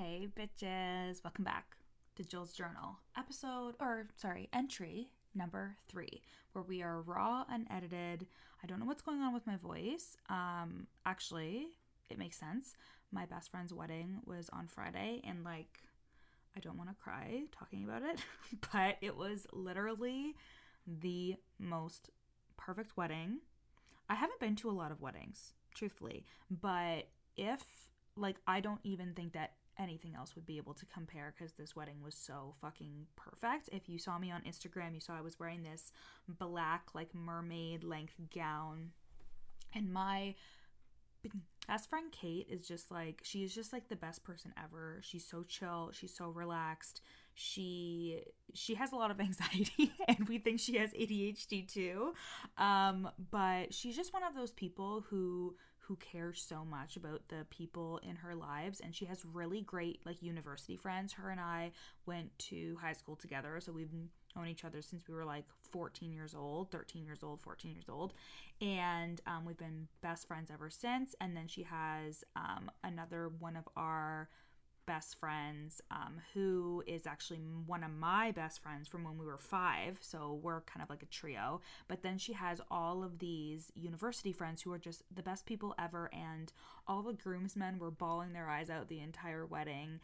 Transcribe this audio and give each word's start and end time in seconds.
Hey, 0.00 0.28
bitches. 0.34 1.22
Welcome 1.22 1.44
back 1.44 1.76
to 2.16 2.24
Jill's 2.24 2.54
Journal, 2.54 3.00
episode, 3.18 3.74
or 3.78 4.06
sorry, 4.16 4.48
entry 4.50 5.10
number 5.34 5.76
three, 5.88 6.22
where 6.54 6.64
we 6.64 6.82
are 6.82 7.02
raw, 7.02 7.44
and 7.52 7.66
edited. 7.70 8.26
I 8.64 8.66
don't 8.66 8.80
know 8.80 8.86
what's 8.86 9.02
going 9.02 9.20
on 9.20 9.34
with 9.34 9.46
my 9.46 9.56
voice. 9.56 10.16
Um, 10.30 10.86
actually, 11.04 11.66
it 12.08 12.18
makes 12.18 12.38
sense. 12.38 12.72
My 13.12 13.26
best 13.26 13.50
friend's 13.50 13.74
wedding 13.74 14.20
was 14.24 14.48
on 14.54 14.68
Friday, 14.68 15.20
and 15.22 15.44
like, 15.44 15.80
I 16.56 16.60
don't 16.60 16.78
want 16.78 16.88
to 16.88 16.96
cry 16.96 17.42
talking 17.52 17.84
about 17.84 18.00
it, 18.00 18.20
but 18.72 18.96
it 19.02 19.18
was 19.18 19.46
literally 19.52 20.34
the 20.86 21.36
most 21.58 22.08
perfect 22.56 22.96
wedding. 22.96 23.40
I 24.08 24.14
haven't 24.14 24.40
been 24.40 24.56
to 24.56 24.70
a 24.70 24.72
lot 24.72 24.92
of 24.92 25.02
weddings, 25.02 25.52
truthfully, 25.74 26.24
but 26.50 27.08
if 27.36 27.62
like 28.16 28.36
I 28.46 28.60
don't 28.60 28.80
even 28.82 29.12
think 29.14 29.34
that 29.34 29.52
anything 29.80 30.14
else 30.14 30.34
would 30.34 30.46
be 30.46 30.58
able 30.58 30.74
to 30.74 30.86
compare 30.86 31.34
because 31.36 31.54
this 31.54 31.74
wedding 31.74 32.02
was 32.04 32.14
so 32.14 32.54
fucking 32.60 33.06
perfect. 33.16 33.68
If 33.72 33.88
you 33.88 33.98
saw 33.98 34.18
me 34.18 34.30
on 34.30 34.42
Instagram, 34.42 34.94
you 34.94 35.00
saw 35.00 35.16
I 35.16 35.22
was 35.22 35.40
wearing 35.40 35.62
this 35.62 35.92
black, 36.28 36.88
like 36.94 37.14
mermaid 37.14 37.82
length 37.82 38.14
gown. 38.34 38.90
And 39.74 39.92
my 39.92 40.34
best 41.66 41.88
friend 41.88 42.10
Kate 42.12 42.46
is 42.50 42.66
just 42.66 42.90
like, 42.90 43.20
she 43.22 43.44
is 43.44 43.54
just 43.54 43.72
like 43.72 43.88
the 43.88 43.96
best 43.96 44.24
person 44.24 44.52
ever. 44.62 45.00
She's 45.02 45.26
so 45.26 45.44
chill, 45.44 45.90
she's 45.92 46.14
so 46.14 46.28
relaxed. 46.30 47.00
She 47.34 48.24
she 48.52 48.74
has 48.74 48.92
a 48.92 48.96
lot 48.96 49.10
of 49.10 49.20
anxiety 49.20 49.92
and 50.08 50.28
we 50.28 50.38
think 50.38 50.60
she 50.60 50.76
has 50.76 50.90
ADHD 50.92 51.72
too. 51.72 52.12
Um, 52.58 53.08
but 53.30 53.72
she's 53.72 53.96
just 53.96 54.12
one 54.12 54.24
of 54.24 54.34
those 54.34 54.52
people 54.52 55.04
who 55.08 55.54
who 55.90 55.96
cares 55.96 56.40
so 56.40 56.64
much 56.64 56.96
about 56.96 57.20
the 57.30 57.44
people 57.50 57.98
in 58.08 58.14
her 58.14 58.36
lives 58.36 58.78
and 58.78 58.94
she 58.94 59.06
has 59.06 59.24
really 59.24 59.60
great 59.60 59.98
like 60.06 60.22
university 60.22 60.76
friends. 60.76 61.14
Her 61.14 61.30
and 61.30 61.40
i 61.40 61.72
went 62.06 62.30
to 62.38 62.78
high 62.80 62.92
school 62.92 63.16
together 63.16 63.58
so 63.58 63.72
we've 63.72 63.90
known 64.36 64.46
each 64.46 64.64
other 64.64 64.82
since 64.82 65.08
we 65.08 65.14
were 65.14 65.24
like 65.24 65.46
14 65.72 66.12
years 66.12 66.32
old 66.32 66.70
13 66.70 67.04
years 67.04 67.24
old 67.24 67.40
14 67.40 67.72
years 67.72 67.88
old. 67.88 68.14
And 68.60 69.20
um, 69.26 69.44
we've 69.44 69.58
been 69.58 69.88
best 70.00 70.28
friends 70.28 70.48
ever 70.52 70.70
since. 70.70 71.16
And 71.20 71.36
then 71.36 71.48
she 71.48 71.64
has 71.64 72.22
um, 72.36 72.70
another 72.84 73.32
one 73.40 73.56
of 73.56 73.64
our 73.76 74.28
best 74.86 75.18
friends 75.18 75.80
um, 75.90 76.20
who 76.34 76.82
is 76.86 77.06
actually 77.06 77.38
one 77.66 77.84
of 77.84 77.90
my 77.90 78.30
best 78.32 78.62
friends 78.62 78.88
from 78.88 79.04
when 79.04 79.18
we 79.18 79.26
were 79.26 79.38
five. 79.38 79.98
So 80.00 80.40
we're 80.42 80.62
kind 80.62 80.82
of 80.82 80.90
like 80.90 81.02
a 81.02 81.06
trio. 81.06 81.60
But 81.88 82.02
then 82.02 82.18
she 82.18 82.32
has 82.32 82.60
all 82.70 83.02
of 83.02 83.18
these 83.18 83.70
university 83.74 84.32
friends 84.32 84.62
who 84.62 84.72
are 84.72 84.78
just 84.78 85.02
the 85.14 85.22
best 85.22 85.46
people 85.46 85.74
ever. 85.78 86.10
And 86.12 86.52
all 86.86 87.02
the 87.02 87.12
groomsmen 87.12 87.78
were 87.78 87.90
bawling 87.90 88.32
their 88.32 88.48
eyes 88.48 88.70
out 88.70 88.88
the 88.88 89.00
entire 89.00 89.46
wedding. 89.46 90.00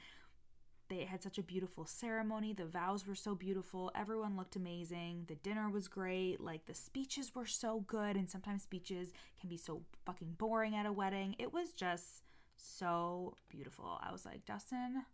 They 0.88 1.04
had 1.04 1.22
such 1.22 1.36
a 1.36 1.42
beautiful 1.42 1.84
ceremony. 1.84 2.52
The 2.52 2.64
vows 2.64 3.06
were 3.06 3.16
so 3.16 3.34
beautiful. 3.34 3.90
Everyone 3.96 4.36
looked 4.36 4.54
amazing. 4.54 5.24
The 5.26 5.34
dinner 5.34 5.68
was 5.68 5.88
great. 5.88 6.40
Like 6.40 6.66
the 6.66 6.74
speeches 6.74 7.34
were 7.34 7.46
so 7.46 7.80
good. 7.88 8.14
And 8.14 8.30
sometimes 8.30 8.62
speeches 8.62 9.12
can 9.40 9.48
be 9.48 9.56
so 9.56 9.82
fucking 10.04 10.36
boring 10.38 10.76
at 10.76 10.86
a 10.86 10.92
wedding. 10.92 11.34
It 11.40 11.52
was 11.52 11.72
just 11.72 12.22
so 12.56 13.34
beautiful. 13.48 14.00
I 14.02 14.12
was 14.12 14.24
like, 14.24 14.44
Dustin, 14.44 15.04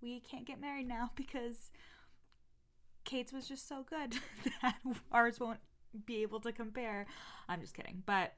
we 0.00 0.20
can't 0.20 0.46
get 0.46 0.60
married 0.60 0.88
now 0.88 1.10
because 1.16 1.70
Kate's 3.04 3.32
was 3.32 3.48
just 3.48 3.68
so 3.68 3.84
good 3.88 4.16
that 4.62 4.76
ours 5.12 5.40
won't 5.40 5.60
be 6.06 6.22
able 6.22 6.40
to 6.40 6.52
compare. 6.52 7.06
I'm 7.48 7.60
just 7.60 7.74
kidding. 7.74 8.02
But 8.06 8.34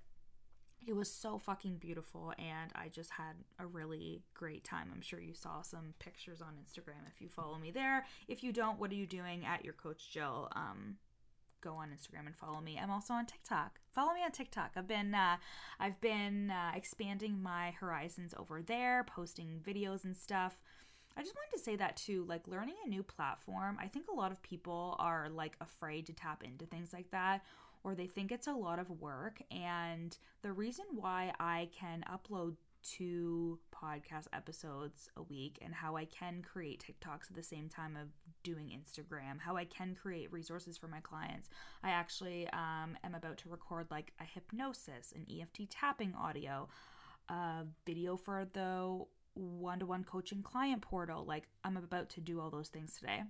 it 0.87 0.97
was 0.97 1.11
so 1.11 1.39
fucking 1.39 1.77
beautiful 1.77 2.33
and 2.39 2.73
I 2.75 2.89
just 2.89 3.11
had 3.11 3.35
a 3.59 3.67
really 3.67 4.23
great 4.35 4.65
time. 4.65 4.91
I'm 4.93 5.01
sure 5.01 5.21
you 5.21 5.35
saw 5.35 5.63
some 5.63 5.95
pictures 5.99 6.41
on 6.41 6.55
Instagram 6.55 7.07
if 7.13 7.21
you 7.21 7.29
follow 7.29 7.57
me 7.57 7.71
there. 7.71 8.05
If 8.27 8.43
you 8.43 8.53
don't, 8.53 8.81
what 8.81 8.91
are 8.91 8.97
you 8.97 9.07
doing 9.07 9.45
at 9.45 9.65
your 9.65 9.75
coach 9.75 10.11
Jill? 10.11 10.49
Um 10.57 10.97
go 11.63 11.75
on 11.75 11.89
Instagram 11.89 12.27
and 12.27 12.37
follow 12.37 12.61
me. 12.61 12.79
I'm 12.83 12.91
also 12.91 13.15
on 13.15 13.27
TikTok. 13.27 13.81
Follow 13.95 14.13
me 14.13 14.23
on 14.25 14.33
TikTok. 14.33 14.73
I've 14.77 14.89
been 14.89 15.15
uh, 15.15 15.37
I've 15.81 16.01
been 16.01 16.51
uh, 16.51 16.73
expanding 16.75 17.43
my 17.43 17.71
horizons 17.81 18.35
over 18.39 18.61
there, 18.61 19.05
posting 19.05 19.61
videos 19.65 20.05
and 20.05 20.17
stuff. 20.17 20.61
I 21.17 21.23
just 21.23 21.35
wanted 21.35 21.57
to 21.57 21.63
say 21.63 21.77
that 21.77 21.97
too, 21.97 22.25
like 22.27 22.49
learning 22.49 22.77
a 22.85 22.89
new 22.89 23.03
platform. 23.03 23.79
I 23.81 23.87
think 23.87 24.09
a 24.09 24.15
lot 24.15 24.33
of 24.33 24.43
people 24.43 24.97
are 24.99 25.29
like 25.29 25.57
afraid 25.61 26.07
to 26.07 26.13
tap 26.13 26.43
into 26.43 26.67
things 26.67 26.93
like 26.93 27.11
that 27.11 27.43
or 27.85 27.95
they 27.95 28.07
think 28.07 28.31
it's 28.31 28.47
a 28.47 28.53
lot 28.53 28.79
of 28.79 29.01
work 29.01 29.43
and 29.51 30.17
the 30.43 30.53
reason 30.53 30.85
why 30.95 31.33
I 31.39 31.69
can 31.77 32.05
upload 32.11 32.55
two 32.83 33.59
podcast 33.75 34.27
episodes 34.33 35.11
a 35.17 35.23
week 35.23 35.59
and 35.63 35.75
how 35.75 35.97
I 35.97 36.05
can 36.05 36.43
create 36.43 36.83
TikToks 36.83 37.31
at 37.31 37.35
the 37.35 37.43
same 37.43 37.69
time 37.69 37.97
of 37.97 38.09
doing 38.43 38.69
Instagram, 38.69 39.41
how 39.41 39.57
I 39.57 39.65
can 39.65 39.95
create 39.95 40.33
resources 40.33 40.77
for 40.77 40.89
my 40.89 41.01
clients. 41.01 41.49
I 41.83 41.91
actually 41.91 42.49
um, 42.53 42.97
am 43.05 43.15
about 43.15 43.39
to 43.39 43.49
record 43.49 43.87
like 43.91 44.13
a 44.21 44.25
hypnosis, 44.25 45.13
an 45.15 45.27
EFT 45.31 45.71
tapping 45.71 46.15
audio, 46.15 46.69
a 47.29 47.65
video 47.87 48.17
for 48.17 48.47
the 48.53 49.05
one 49.35 49.79
to 49.79 49.87
one 49.87 50.05
coaching 50.05 50.43
client 50.43 50.83
portal. 50.83 51.25
Like, 51.25 51.49
I'm 51.65 51.77
about 51.77 52.11
to 52.11 52.21
do 52.21 52.41
all 52.41 52.51
those 52.51 52.69
things 52.69 52.97
today. 52.97 53.23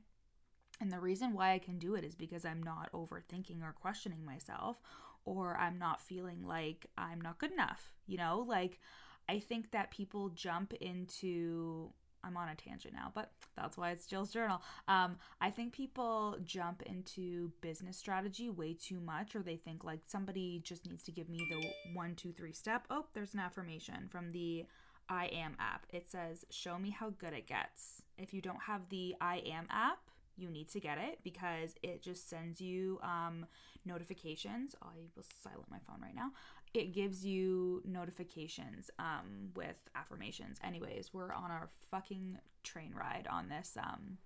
And 0.80 0.90
the 0.90 0.98
reason 0.98 1.34
why 1.34 1.52
I 1.52 1.58
can 1.58 1.78
do 1.78 1.94
it 1.94 2.04
is 2.04 2.14
because 2.14 2.44
I'm 2.44 2.62
not 2.62 2.90
overthinking 2.92 3.62
or 3.62 3.72
questioning 3.72 4.24
myself, 4.24 4.80
or 5.24 5.56
I'm 5.56 5.78
not 5.78 6.00
feeling 6.00 6.44
like 6.44 6.86
I'm 6.98 7.20
not 7.20 7.38
good 7.38 7.52
enough. 7.52 7.92
You 8.06 8.16
know, 8.16 8.44
like 8.48 8.80
I 9.28 9.38
think 9.38 9.70
that 9.72 9.90
people 9.90 10.30
jump 10.30 10.72
into 10.74 11.92
I'm 12.24 12.36
on 12.36 12.48
a 12.48 12.54
tangent 12.54 12.94
now, 12.94 13.10
but 13.14 13.32
that's 13.56 13.76
why 13.76 13.90
it's 13.90 14.06
Jill's 14.06 14.32
journal. 14.32 14.62
Um, 14.86 15.16
I 15.40 15.50
think 15.50 15.72
people 15.72 16.36
jump 16.44 16.82
into 16.82 17.50
business 17.60 17.96
strategy 17.96 18.48
way 18.48 18.74
too 18.74 19.00
much, 19.00 19.34
or 19.34 19.42
they 19.42 19.56
think 19.56 19.84
like 19.84 20.00
somebody 20.06 20.60
just 20.64 20.86
needs 20.86 21.02
to 21.04 21.10
give 21.10 21.28
me 21.28 21.46
the 21.50 21.94
one, 21.94 22.14
two, 22.14 22.32
three 22.32 22.52
step. 22.52 22.86
Oh, 22.90 23.06
there's 23.12 23.34
an 23.34 23.40
affirmation 23.40 24.08
from 24.08 24.30
the 24.30 24.66
I 25.08 25.26
Am 25.26 25.56
app. 25.58 25.86
It 25.92 26.10
says, 26.10 26.44
Show 26.50 26.78
me 26.78 26.90
how 26.90 27.10
good 27.10 27.32
it 27.32 27.46
gets. 27.46 28.02
If 28.18 28.32
you 28.32 28.40
don't 28.40 28.62
have 28.62 28.88
the 28.88 29.16
I 29.20 29.42
Am 29.44 29.66
app, 29.70 29.98
you 30.36 30.48
need 30.48 30.68
to 30.70 30.80
get 30.80 30.98
it 30.98 31.18
because 31.24 31.74
it 31.82 32.02
just 32.02 32.28
sends 32.30 32.60
you 32.60 32.98
um, 33.02 33.46
notifications. 33.84 34.74
I 34.82 35.08
will 35.14 35.24
silent 35.42 35.70
my 35.70 35.78
phone 35.86 36.00
right 36.00 36.14
now 36.14 36.30
it 36.74 36.92
gives 36.92 37.24
you 37.24 37.82
notifications 37.84 38.90
um, 38.98 39.50
with 39.54 39.76
affirmations. 39.94 40.58
Anyways, 40.64 41.10
we're 41.12 41.32
on 41.32 41.50
our 41.50 41.68
fucking 41.90 42.38
train 42.62 42.94
ride 42.96 43.26
on 43.30 43.48
this 43.48 43.76
um, 43.78 44.18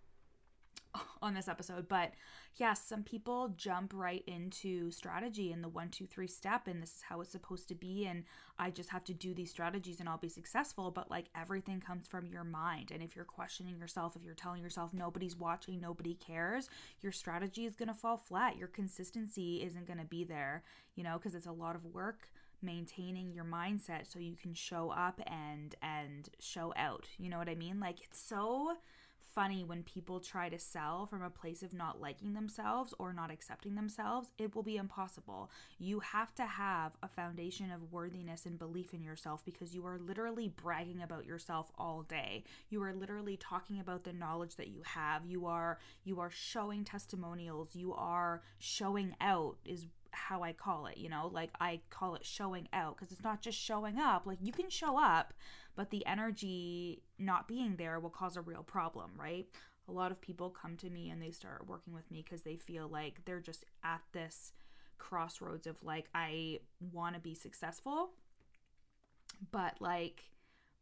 on 1.23 1.35
this 1.35 1.49
episode. 1.49 1.89
But 1.89 2.13
yes, 2.55 2.59
yeah, 2.59 2.75
some 2.75 3.03
people 3.03 3.55
jump 3.57 3.93
right 3.95 4.23
into 4.27 4.91
strategy 4.91 5.53
and 5.53 5.63
the 5.63 5.69
one, 5.69 5.89
two, 5.91 6.07
three 6.07 6.27
step, 6.27 6.67
and 6.67 6.83
this 6.83 6.95
is 6.97 7.03
how 7.09 7.21
it's 7.21 7.31
supposed 7.31 7.69
to 7.69 7.75
be. 7.75 8.07
And 8.07 8.25
I 8.59 8.71
just 8.71 8.91
have 8.91 9.05
to 9.05 9.15
do 9.15 9.35
these 9.35 9.51
strategies 9.51 10.01
and 10.01 10.09
I'll 10.09 10.19
be 10.19 10.29
successful. 10.29 10.91
But 10.91 11.11
like 11.11 11.27
everything 11.35 11.81
comes 11.81 12.07
from 12.07 12.27
your 12.27 12.45
mind. 12.45 12.91
And 12.93 13.03
if 13.03 13.15
you're 13.15 13.25
questioning 13.25 13.79
yourself, 13.79 14.17
if 14.17 14.25
you're 14.25 14.35
telling 14.35 14.63
yourself 14.63 14.93
nobody's 14.93 15.37
watching, 15.37 15.81
nobody 15.81 16.15
cares, 16.15 16.69
your 17.01 17.13
strategy 17.13 17.67
is 17.67 17.77
going 17.77 17.89
to 17.89 17.95
fall 17.95 18.17
flat. 18.17 18.57
Your 18.57 18.69
consistency 18.69 19.63
isn't 19.63 19.87
going 19.87 19.99
to 19.99 20.05
be 20.05 20.25
there, 20.25 20.63
you 20.95 21.05
know, 21.05 21.19
because 21.19 21.35
it's 21.35 21.47
a 21.47 21.53
lot 21.53 21.77
of 21.77 21.85
work 21.85 22.31
maintaining 22.63 23.33
your 23.33 23.45
mindset 23.45 24.11
so 24.11 24.19
you 24.19 24.35
can 24.35 24.55
show 24.55 24.91
up 24.91 25.21
and 25.27 25.75
and 25.83 26.31
show 26.39 26.73
out 26.77 27.07
you 27.19 27.29
know 27.29 27.39
what 27.39 27.49
i 27.49 27.55
mean 27.55 27.79
like 27.79 28.01
it's 28.03 28.19
so 28.19 28.73
funny 29.37 29.63
when 29.63 29.83
people 29.83 30.19
try 30.19 30.49
to 30.49 30.59
sell 30.59 31.05
from 31.05 31.23
a 31.23 31.29
place 31.29 31.63
of 31.63 31.75
not 31.75 32.01
liking 32.01 32.33
themselves 32.33 32.95
or 32.99 33.13
not 33.13 33.31
accepting 33.31 33.75
themselves 33.75 34.31
it 34.39 34.55
will 34.55 34.63
be 34.63 34.79
impossible. 34.79 35.51
You 35.79 36.01
have 36.01 36.35
to 36.37 36.47
have 36.47 36.93
a 37.03 37.09
foundation 37.09 37.71
of 37.71 37.93
worthiness 37.93 38.47
and 38.47 38.59
belief 38.59 38.95
in 38.95 39.03
yourself 39.03 39.45
because 39.45 39.75
you 39.75 39.85
are 39.87 39.99
literally 39.99 40.49
bragging 40.49 41.03
about 41.03 41.27
yourself 41.27 41.71
all 41.77 42.03
day. 42.03 42.45
You 42.71 42.83
are 42.83 42.95
literally 42.95 43.37
talking 43.37 43.79
about 43.79 44.05
the 44.05 44.13
knowledge 44.15 44.57
that 44.57 44.69
you 44.69 44.83
have. 44.85 45.27
You 45.27 45.45
are 45.45 45.79
you 46.05 46.19
are 46.19 46.31
showing 46.31 46.85
testimonials. 46.85 47.77
You 47.77 47.93
are 47.93 48.41
showing 48.59 49.15
out 49.21 49.57
is 49.67 49.87
how 50.13 50.43
I 50.43 50.55
call 50.55 50.87
it, 50.87 50.97
you 50.97 51.11
know, 51.11 51.31
like 51.33 51.51
I 51.61 51.81
call 51.91 52.15
it 52.15 52.25
showing 52.25 52.69
out 52.73 52.97
because 52.97 53.13
it's 53.13 53.23
not 53.23 53.43
just 53.43 53.59
showing 53.59 53.99
up. 53.99 54.27
Like 54.27 54.39
you 54.41 54.53
can 54.53 54.71
show 54.71 54.99
up, 54.99 55.35
but 55.77 55.91
the 55.91 56.07
energy 56.07 57.03
not 57.19 57.49
being 57.49 57.77
there 57.77 57.99
will 58.01 58.11
cause 58.11 58.37
a 58.37 58.41
real 58.41 58.63
problem, 58.63 59.13
right? 59.19 59.47
A 59.89 59.93
lot 59.93 60.11
of 60.11 60.21
people 60.21 60.51
come 60.51 60.77
to 60.79 60.91
me 60.91 61.11
and 61.11 61.23
they 61.23 61.31
start 61.31 61.67
working 61.67 61.95
with 61.95 62.11
me 62.11 62.23
because 62.23 62.43
they 62.43 62.57
feel 62.57 62.89
like 62.89 63.25
they're 63.25 63.41
just 63.41 63.65
at 63.85 64.01
this 64.13 64.53
crossroads 64.99 65.67
of 65.67 65.83
like, 65.83 66.07
I 66.15 66.61
want 66.93 67.15
to 67.15 67.21
be 67.21 67.35
successful, 67.35 68.11
but 69.53 69.77
like 69.81 70.25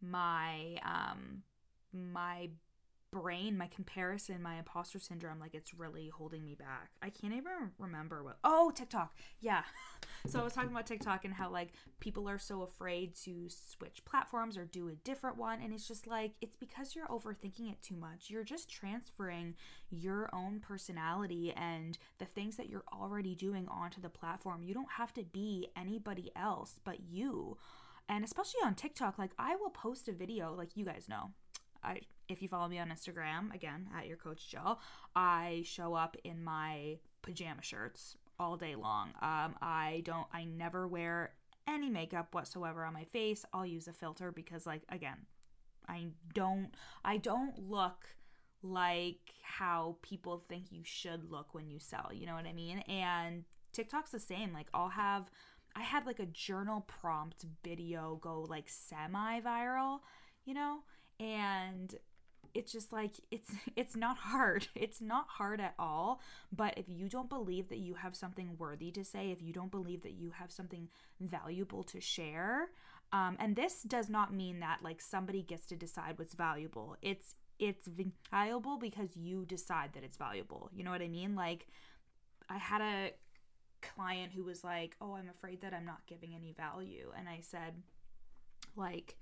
my, 0.00 0.78
um, 0.84 1.42
my 1.92 2.48
brain, 3.14 3.56
my 3.56 3.68
comparison, 3.68 4.42
my 4.42 4.56
imposter 4.56 4.98
syndrome, 4.98 5.38
like 5.38 5.54
it's 5.54 5.72
really 5.72 6.08
holding 6.08 6.44
me 6.44 6.56
back. 6.56 6.90
I 7.00 7.10
can't 7.10 7.32
even 7.32 7.70
remember 7.78 8.24
what. 8.24 8.38
Oh, 8.42 8.72
TikTok. 8.74 9.14
Yeah. 9.40 9.62
So 10.26 10.40
I 10.40 10.42
was 10.42 10.54
talking 10.54 10.70
about 10.70 10.86
TikTok 10.86 11.26
and 11.26 11.34
how 11.34 11.50
like 11.50 11.74
people 12.00 12.30
are 12.30 12.38
so 12.38 12.62
afraid 12.62 13.14
to 13.24 13.46
switch 13.50 14.02
platforms 14.06 14.56
or 14.56 14.64
do 14.64 14.88
a 14.88 14.94
different 14.94 15.36
one. 15.36 15.60
And 15.62 15.74
it's 15.74 15.86
just 15.86 16.06
like, 16.06 16.32
it's 16.40 16.56
because 16.56 16.94
you're 16.94 17.06
overthinking 17.08 17.70
it 17.70 17.82
too 17.82 17.96
much. 17.96 18.30
You're 18.30 18.42
just 18.42 18.70
transferring 18.70 19.54
your 19.90 20.30
own 20.34 20.60
personality 20.60 21.52
and 21.54 21.98
the 22.18 22.24
things 22.24 22.56
that 22.56 22.70
you're 22.70 22.84
already 22.90 23.34
doing 23.34 23.68
onto 23.68 24.00
the 24.00 24.08
platform. 24.08 24.62
You 24.62 24.72
don't 24.72 24.92
have 24.92 25.12
to 25.12 25.24
be 25.24 25.68
anybody 25.76 26.32
else 26.34 26.80
but 26.84 27.00
you. 27.00 27.58
And 28.08 28.24
especially 28.24 28.60
on 28.64 28.74
TikTok, 28.74 29.18
like 29.18 29.32
I 29.38 29.56
will 29.56 29.70
post 29.70 30.08
a 30.08 30.12
video, 30.12 30.54
like 30.54 30.70
you 30.74 30.86
guys 30.86 31.06
know, 31.06 31.32
I 31.84 32.00
if 32.28 32.40
you 32.40 32.48
follow 32.48 32.68
me 32.68 32.78
on 32.78 32.88
Instagram, 32.88 33.54
again 33.54 33.88
at 33.96 34.06
your 34.06 34.16
coach 34.16 34.48
Jill, 34.48 34.80
I 35.14 35.62
show 35.64 35.94
up 35.94 36.16
in 36.24 36.42
my 36.42 36.98
pajama 37.22 37.62
shirts 37.62 38.16
all 38.38 38.56
day 38.56 38.74
long. 38.74 39.08
Um, 39.22 39.56
I 39.60 40.02
don't, 40.04 40.26
I 40.32 40.44
never 40.44 40.86
wear 40.86 41.32
any 41.68 41.88
makeup 41.88 42.34
whatsoever 42.34 42.84
on 42.84 42.92
my 42.92 43.04
face. 43.04 43.44
I'll 43.52 43.66
use 43.66 43.88
a 43.88 43.92
filter 43.92 44.32
because, 44.32 44.66
like, 44.66 44.82
again, 44.88 45.26
I 45.88 46.08
don't, 46.32 46.70
I 47.04 47.16
don't 47.16 47.58
look 47.58 48.06
like 48.62 49.34
how 49.42 49.96
people 50.02 50.38
think 50.38 50.66
you 50.70 50.82
should 50.84 51.30
look 51.30 51.54
when 51.54 51.68
you 51.68 51.78
sell. 51.78 52.10
You 52.12 52.26
know 52.26 52.34
what 52.34 52.46
I 52.46 52.52
mean? 52.52 52.78
And 52.80 53.44
TikTok's 53.72 54.10
the 54.10 54.20
same. 54.20 54.52
Like, 54.52 54.68
I'll 54.72 54.88
have, 54.88 55.30
I 55.76 55.82
had 55.82 56.06
like 56.06 56.18
a 56.18 56.26
journal 56.26 56.82
prompt 56.86 57.44
video 57.62 58.18
go 58.22 58.46
like 58.48 58.68
semi 58.68 59.40
viral, 59.40 60.00
you 60.44 60.54
know, 60.54 60.80
and 61.20 61.94
it's 62.54 62.70
just 62.70 62.92
like 62.92 63.16
it's 63.30 63.50
it's 63.76 63.96
not 63.96 64.16
hard. 64.16 64.68
It's 64.74 65.00
not 65.00 65.26
hard 65.28 65.60
at 65.60 65.74
all. 65.78 66.20
But 66.52 66.74
if 66.76 66.88
you 66.88 67.08
don't 67.08 67.28
believe 67.28 67.68
that 67.68 67.78
you 67.78 67.94
have 67.94 68.14
something 68.16 68.56
worthy 68.58 68.90
to 68.92 69.04
say 69.04 69.30
if 69.30 69.42
you 69.42 69.52
don't 69.52 69.70
believe 69.70 70.02
that 70.02 70.12
you 70.12 70.30
have 70.30 70.50
something 70.52 70.88
valuable 71.20 71.82
to 71.84 72.00
share 72.00 72.68
um, 73.14 73.36
and 73.38 73.54
this 73.54 73.82
does 73.82 74.08
not 74.10 74.34
mean 74.34 74.58
that 74.58 74.82
like 74.82 75.00
somebody 75.00 75.42
gets 75.42 75.66
to 75.66 75.76
decide 75.76 76.18
what's 76.18 76.34
valuable. 76.34 76.96
It's 77.00 77.36
it's 77.60 77.88
valuable 78.32 78.76
because 78.76 79.16
you 79.16 79.44
decide 79.46 79.92
that 79.92 80.02
it's 80.02 80.16
valuable. 80.16 80.68
You 80.74 80.82
know 80.82 80.90
what 80.90 81.00
i 81.02 81.08
mean? 81.08 81.36
Like 81.36 81.68
i 82.50 82.58
had 82.58 82.80
a 82.80 83.12
client 83.80 84.32
who 84.32 84.44
was 84.44 84.64
like 84.64 84.96
oh 85.00 85.14
i'm 85.14 85.28
afraid 85.28 85.60
that 85.60 85.74
i'm 85.74 85.84
not 85.84 86.06
giving 86.08 86.34
any 86.34 86.52
value. 86.52 87.12
And 87.16 87.28
i 87.28 87.38
said 87.40 87.74
like 88.76 89.16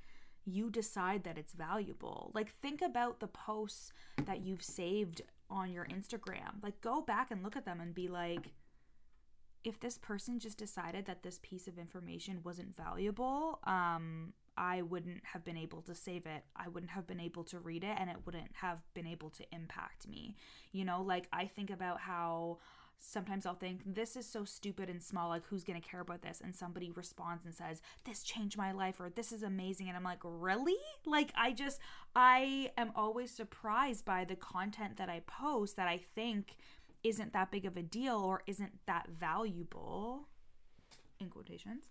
you 0.45 0.71
decide 0.71 1.25
that 1.25 1.39
it's 1.39 1.53
valuable. 1.53 2.31
Like, 2.35 2.51
think 2.51 2.83
about 2.83 3.21
the 3.21 3.29
posts 3.29 3.93
that 4.25 4.41
you've 4.41 4.63
saved 4.63 5.23
on 5.49 5.71
your 5.71 5.85
Instagram. 5.87 6.63
Like, 6.63 6.81
go 6.81 7.01
back 7.01 7.31
and 7.31 7.43
look 7.43 7.57
at 7.57 7.65
them 7.65 7.81
and 7.81 7.95
be 7.95 8.09
like, 8.09 8.53
if 9.65 9.79
this 9.79 9.99
person 9.99 10.39
just 10.41 10.59
decided 10.59 11.07
that 11.07 11.23
this 11.23 11.39
piece 11.43 11.69
of 11.69 11.79
information 11.79 12.41
wasn't 12.43 12.77
valuable, 12.77 13.61
um, 13.65 14.33
I 14.57 14.83
wouldn't 14.83 15.25
have 15.25 15.45
been 15.45 15.57
able 15.57 15.83
to 15.83 15.95
save 15.95 16.27
it. 16.27 16.45
I 16.57 16.69
wouldn't 16.69 16.91
have 16.91 17.07
been 17.07 17.21
able 17.21 17.45
to 17.45 17.59
read 17.59 17.85
it 17.85 17.97
and 17.99 18.11
it 18.11 18.17
wouldn't 18.27 18.51
have 18.55 18.79
been 18.93 19.07
able 19.07 19.31
to 19.31 19.45
impact 19.53 20.09
me. 20.09 20.37
You 20.73 20.85
know, 20.85 21.03
like 21.03 21.29
I 21.33 21.47
think 21.47 21.71
about 21.71 22.01
how 22.01 22.59
sometimes 22.99 23.47
I'll 23.47 23.55
think, 23.55 23.81
this 23.85 24.17
is 24.17 24.27
so 24.27 24.45
stupid 24.45 24.89
and 24.89 25.03
small, 25.03 25.29
like, 25.29 25.47
who's 25.47 25.65
gonna 25.65 25.81
care 25.81 26.01
about 26.01 26.23
this? 26.23 26.41
And 26.43 26.55
somebody 26.55 26.91
responds 26.91 27.45
and 27.45 27.55
says, 27.55 27.83
this 28.05 28.23
changed 28.23 28.57
my 28.57 28.73
life, 28.73 29.01
or 29.01 29.11
this 29.11 29.33
is 29.33 29.43
amazing. 29.43 29.89
And 29.89 29.97
I'm 29.97 30.05
like, 30.05 30.21
really? 30.23 30.79
Like, 31.05 31.33
I 31.37 31.53
just, 31.53 31.81
I 32.15 32.71
am 32.77 32.93
always 32.95 33.31
surprised 33.31 34.05
by 34.05 34.25
the 34.25 34.37
content 34.37 34.97
that 34.97 35.09
I 35.09 35.21
post 35.27 35.77
that 35.77 35.89
I 35.89 36.01
think 36.15 36.57
isn't 37.03 37.33
that 37.33 37.51
big 37.51 37.67
of 37.67 37.77
a 37.77 37.83
deal 37.83 38.17
or 38.17 38.43
isn't 38.47 38.79
that 38.87 39.09
valuable, 39.09 40.29
in 41.19 41.29
quotations. 41.29 41.91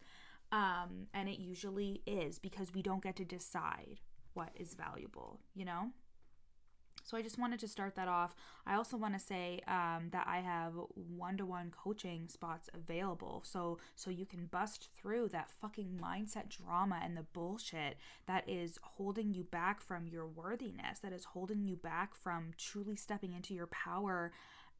Um, 0.51 1.07
and 1.13 1.29
it 1.29 1.39
usually 1.39 2.01
is 2.05 2.39
because 2.39 2.73
we 2.73 2.81
don't 2.81 3.03
get 3.03 3.15
to 3.17 3.25
decide 3.25 3.99
what 4.33 4.49
is 4.55 4.73
valuable, 4.73 5.39
you 5.53 5.65
know? 5.65 5.91
So 7.11 7.17
I 7.17 7.21
just 7.21 7.37
wanted 7.37 7.59
to 7.59 7.67
start 7.67 7.95
that 7.95 8.07
off. 8.07 8.33
I 8.65 8.75
also 8.75 8.95
want 8.95 9.15
to 9.15 9.19
say 9.19 9.59
um, 9.67 10.11
that 10.11 10.27
I 10.27 10.37
have 10.37 10.71
one-to-one 10.95 11.73
coaching 11.77 12.29
spots 12.29 12.69
available, 12.73 13.43
so 13.45 13.79
so 13.97 14.09
you 14.09 14.25
can 14.25 14.45
bust 14.45 14.87
through 14.95 15.27
that 15.33 15.51
fucking 15.51 15.99
mindset 16.01 16.47
drama 16.47 17.01
and 17.03 17.17
the 17.17 17.25
bullshit 17.33 17.97
that 18.27 18.47
is 18.47 18.79
holding 18.81 19.33
you 19.33 19.43
back 19.43 19.81
from 19.81 20.07
your 20.07 20.25
worthiness, 20.25 20.99
that 20.99 21.11
is 21.11 21.25
holding 21.25 21.65
you 21.65 21.75
back 21.75 22.15
from 22.15 22.51
truly 22.57 22.95
stepping 22.95 23.33
into 23.33 23.53
your 23.53 23.67
power 23.67 24.31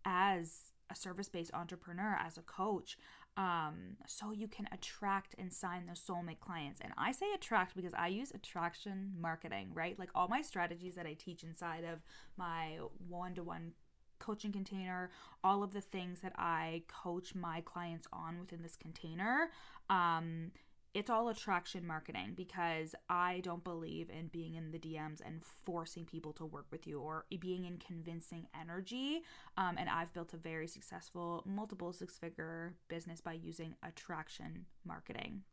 as 0.05 0.71
a 0.89 0.95
service-based 0.95 1.53
entrepreneur, 1.53 2.17
as 2.25 2.37
a 2.37 2.41
coach 2.41 2.97
um, 3.37 3.97
so 4.05 4.31
you 4.31 4.47
can 4.47 4.67
attract 4.71 5.35
and 5.37 5.51
sign 5.51 5.85
those 5.85 6.01
soulmate 6.01 6.39
clients. 6.39 6.81
And 6.81 6.93
I 6.97 7.11
say 7.11 7.27
attract 7.33 7.75
because 7.75 7.93
I 7.93 8.07
use 8.07 8.31
attraction 8.31 9.13
marketing, 9.19 9.69
right? 9.73 9.97
Like 9.97 10.09
all 10.13 10.27
my 10.27 10.41
strategies 10.41 10.95
that 10.95 11.05
I 11.05 11.13
teach 11.13 11.43
inside 11.43 11.83
of 11.83 11.99
my 12.37 12.79
one 13.07 13.35
to 13.35 13.43
one 13.43 13.71
coaching 14.19 14.51
container, 14.51 15.09
all 15.43 15.63
of 15.63 15.73
the 15.73 15.81
things 15.81 16.19
that 16.21 16.33
I 16.37 16.83
coach 16.87 17.33
my 17.33 17.61
clients 17.61 18.07
on 18.13 18.39
within 18.39 18.61
this 18.61 18.75
container. 18.75 19.49
Um, 19.89 20.51
it's 20.93 21.09
all 21.09 21.29
attraction 21.29 21.87
marketing 21.87 22.33
because 22.35 22.95
I 23.09 23.41
don't 23.43 23.63
believe 23.63 24.09
in 24.09 24.27
being 24.27 24.55
in 24.55 24.71
the 24.71 24.79
DMs 24.79 25.21
and 25.25 25.41
forcing 25.65 26.05
people 26.05 26.33
to 26.33 26.45
work 26.45 26.65
with 26.69 26.85
you 26.85 26.99
or 26.99 27.25
being 27.39 27.65
in 27.65 27.77
convincing 27.77 28.47
energy. 28.59 29.21
Um, 29.57 29.77
and 29.77 29.89
I've 29.89 30.13
built 30.13 30.33
a 30.33 30.37
very 30.37 30.67
successful 30.67 31.43
multiple 31.45 31.93
six 31.93 32.17
figure 32.17 32.75
business 32.89 33.21
by 33.21 33.33
using 33.33 33.75
attraction 33.83 34.65
marketing 34.85 35.43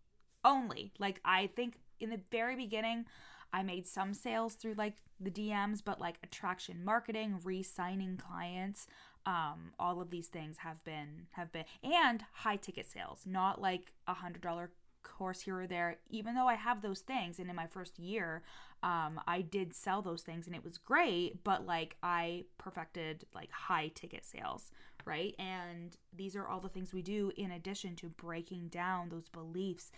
only. 0.44 0.92
Like, 0.98 1.20
I 1.24 1.50
think 1.54 1.78
in 2.00 2.10
the 2.10 2.20
very 2.32 2.56
beginning, 2.56 3.06
I 3.52 3.62
made 3.62 3.86
some 3.86 4.14
sales 4.14 4.54
through 4.54 4.74
like 4.74 4.96
the 5.20 5.30
DMs, 5.30 5.82
but 5.84 6.00
like 6.00 6.16
attraction 6.22 6.84
marketing, 6.84 7.40
re 7.44 7.62
signing 7.62 8.16
clients, 8.16 8.86
um, 9.24 9.72
all 9.78 10.00
of 10.00 10.10
these 10.10 10.28
things 10.28 10.58
have 10.58 10.82
been 10.84 11.26
have 11.32 11.52
been 11.52 11.64
and 11.82 12.24
high 12.32 12.56
ticket 12.56 12.86
sales 12.86 13.22
not 13.26 13.60
like 13.60 13.92
a 14.06 14.14
hundred 14.14 14.40
dollar 14.40 14.70
course 15.16 15.40
here 15.40 15.60
or 15.60 15.66
there. 15.66 15.98
Even 16.10 16.34
though 16.34 16.46
i 16.46 16.54
have 16.54 16.82
those 16.82 17.00
things 17.00 17.38
and 17.38 17.48
in 17.48 17.56
my 17.56 17.66
first 17.66 17.98
year 17.98 18.42
um, 18.82 19.20
i 19.26 19.40
did 19.40 19.74
sell 19.74 20.02
those 20.02 20.22
things 20.22 20.46
and 20.46 20.54
it 20.54 20.64
was 20.64 20.78
great 20.78 21.42
but 21.42 21.66
like 21.66 21.96
i 22.02 22.44
perfected 22.58 23.24
like 23.34 23.50
high 23.50 23.90
ticket 23.94 24.24
sales 24.24 24.70
right? 25.08 25.34
And 25.38 25.96
these 26.14 26.36
are 26.36 26.46
all 26.46 26.60
the 26.60 26.68
things 26.68 26.92
we 26.92 27.02
do 27.02 27.32
in 27.36 27.50
addition 27.50 27.96
to 27.96 28.08
breaking 28.08 28.68
down 28.68 29.08
those 29.08 29.28
beliefs 29.30 29.90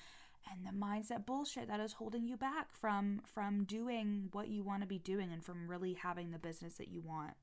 and 0.50 0.64
the 0.64 0.86
mindset 0.86 1.26
bullshit 1.26 1.68
that 1.68 1.80
is 1.80 1.94
holding 1.94 2.26
you 2.26 2.36
back 2.36 2.72
from 2.72 3.20
from 3.24 3.64
doing 3.64 4.28
what 4.32 4.48
you 4.48 4.62
want 4.62 4.82
to 4.82 4.86
be 4.86 4.98
doing 4.98 5.32
and 5.32 5.44
from 5.44 5.68
really 5.68 5.94
having 5.94 6.30
the 6.30 6.38
business 6.38 6.74
that 6.74 6.88
you 6.88 7.02
want. 7.02 7.34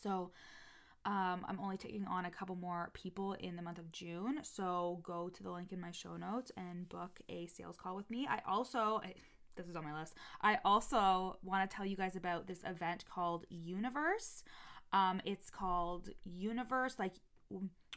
So 0.00 0.30
um, 1.04 1.44
I'm 1.48 1.58
only 1.62 1.76
taking 1.76 2.06
on 2.06 2.24
a 2.24 2.30
couple 2.30 2.56
more 2.56 2.90
people 2.92 3.34
in 3.34 3.56
the 3.56 3.62
month 3.62 3.78
of 3.78 3.90
June. 3.92 4.38
So 4.42 5.00
go 5.02 5.28
to 5.28 5.42
the 5.42 5.50
link 5.50 5.72
in 5.72 5.80
my 5.80 5.90
show 5.90 6.16
notes 6.16 6.52
and 6.56 6.88
book 6.88 7.20
a 7.28 7.46
sales 7.46 7.76
call 7.76 7.96
with 7.96 8.10
me. 8.10 8.26
I 8.28 8.40
also, 8.46 9.00
I, 9.04 9.14
this 9.56 9.66
is 9.66 9.76
on 9.76 9.84
my 9.84 9.98
list, 9.98 10.14
I 10.42 10.58
also 10.64 11.38
want 11.42 11.68
to 11.68 11.76
tell 11.76 11.86
you 11.86 11.96
guys 11.96 12.16
about 12.16 12.46
this 12.46 12.60
event 12.64 13.04
called 13.12 13.46
Youniverse. 13.52 14.42
Um, 14.92 15.20
it's 15.24 15.50
called 15.50 16.10
Youniverse, 16.26 16.98
like 16.98 17.14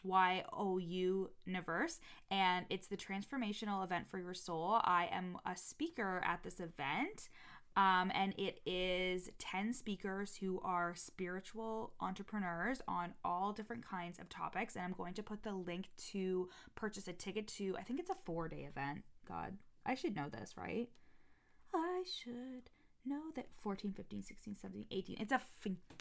Y 0.04 0.44
O 0.54 0.78
U 0.78 1.30
Universe, 1.46 2.00
and 2.32 2.66
it's 2.70 2.88
the 2.88 2.98
transformational 2.98 3.84
event 3.84 4.10
for 4.10 4.18
your 4.18 4.34
soul. 4.34 4.80
I 4.84 5.10
am 5.12 5.38
a 5.46 5.56
speaker 5.56 6.22
at 6.26 6.42
this 6.44 6.60
event. 6.60 7.30
Um, 7.78 8.12
and 8.14 8.34
it 8.38 8.60
is 8.66 9.30
10 9.40 9.74
speakers 9.74 10.36
who 10.36 10.60
are 10.64 10.94
spiritual 10.96 11.94
entrepreneurs 12.02 12.82
on 12.88 13.14
all 13.24 13.54
different 13.54 13.88
kinds 13.88 14.20
of 14.20 14.28
topics. 14.30 14.76
And 14.76 14.84
I'm 14.84 14.94
going 14.94 15.14
to 15.14 15.24
put 15.24 15.44
the 15.44 15.54
link 15.54 15.90
to 16.12 16.50
purchase 16.76 17.08
a 17.08 17.14
ticket 17.14 17.48
to, 17.48 17.76
I 17.80 17.84
think 17.84 18.00
it's 18.00 18.10
a 18.10 18.16
four 18.26 18.48
day 18.48 18.68
event. 18.70 19.04
God, 19.28 19.58
I 19.86 19.96
should 19.96 20.16
know 20.16 20.28
this, 20.30 20.56
right? 20.58 20.90
I 21.74 22.04
should 22.06 22.70
know 23.06 23.32
that 23.36 23.48
14, 23.62 23.94
15, 23.94 24.24
16, 24.24 24.56
17, 24.62 24.86
18. 24.92 25.18
It's 25.20 25.32
a 25.32 25.42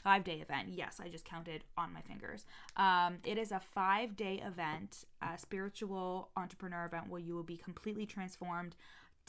five 0.03 0.25
day 0.25 0.41
event. 0.41 0.69
Yes, 0.71 1.01
I 1.03 1.09
just 1.09 1.25
counted 1.25 1.65
on 1.77 1.93
my 1.93 2.01
fingers. 2.03 2.45
Um, 2.77 3.19
it 3.25 3.39
is 3.39 3.53
a 3.53 3.61
five 3.61 4.17
day 4.17 4.43
event, 4.45 5.05
a 5.23 5.39
spiritual 5.39 6.31
entrepreneur 6.37 6.85
event 6.87 7.09
where 7.09 7.21
you 7.21 7.35
will 7.35 7.43
be 7.43 7.57
completely 7.57 8.07
transformed 8.07 8.77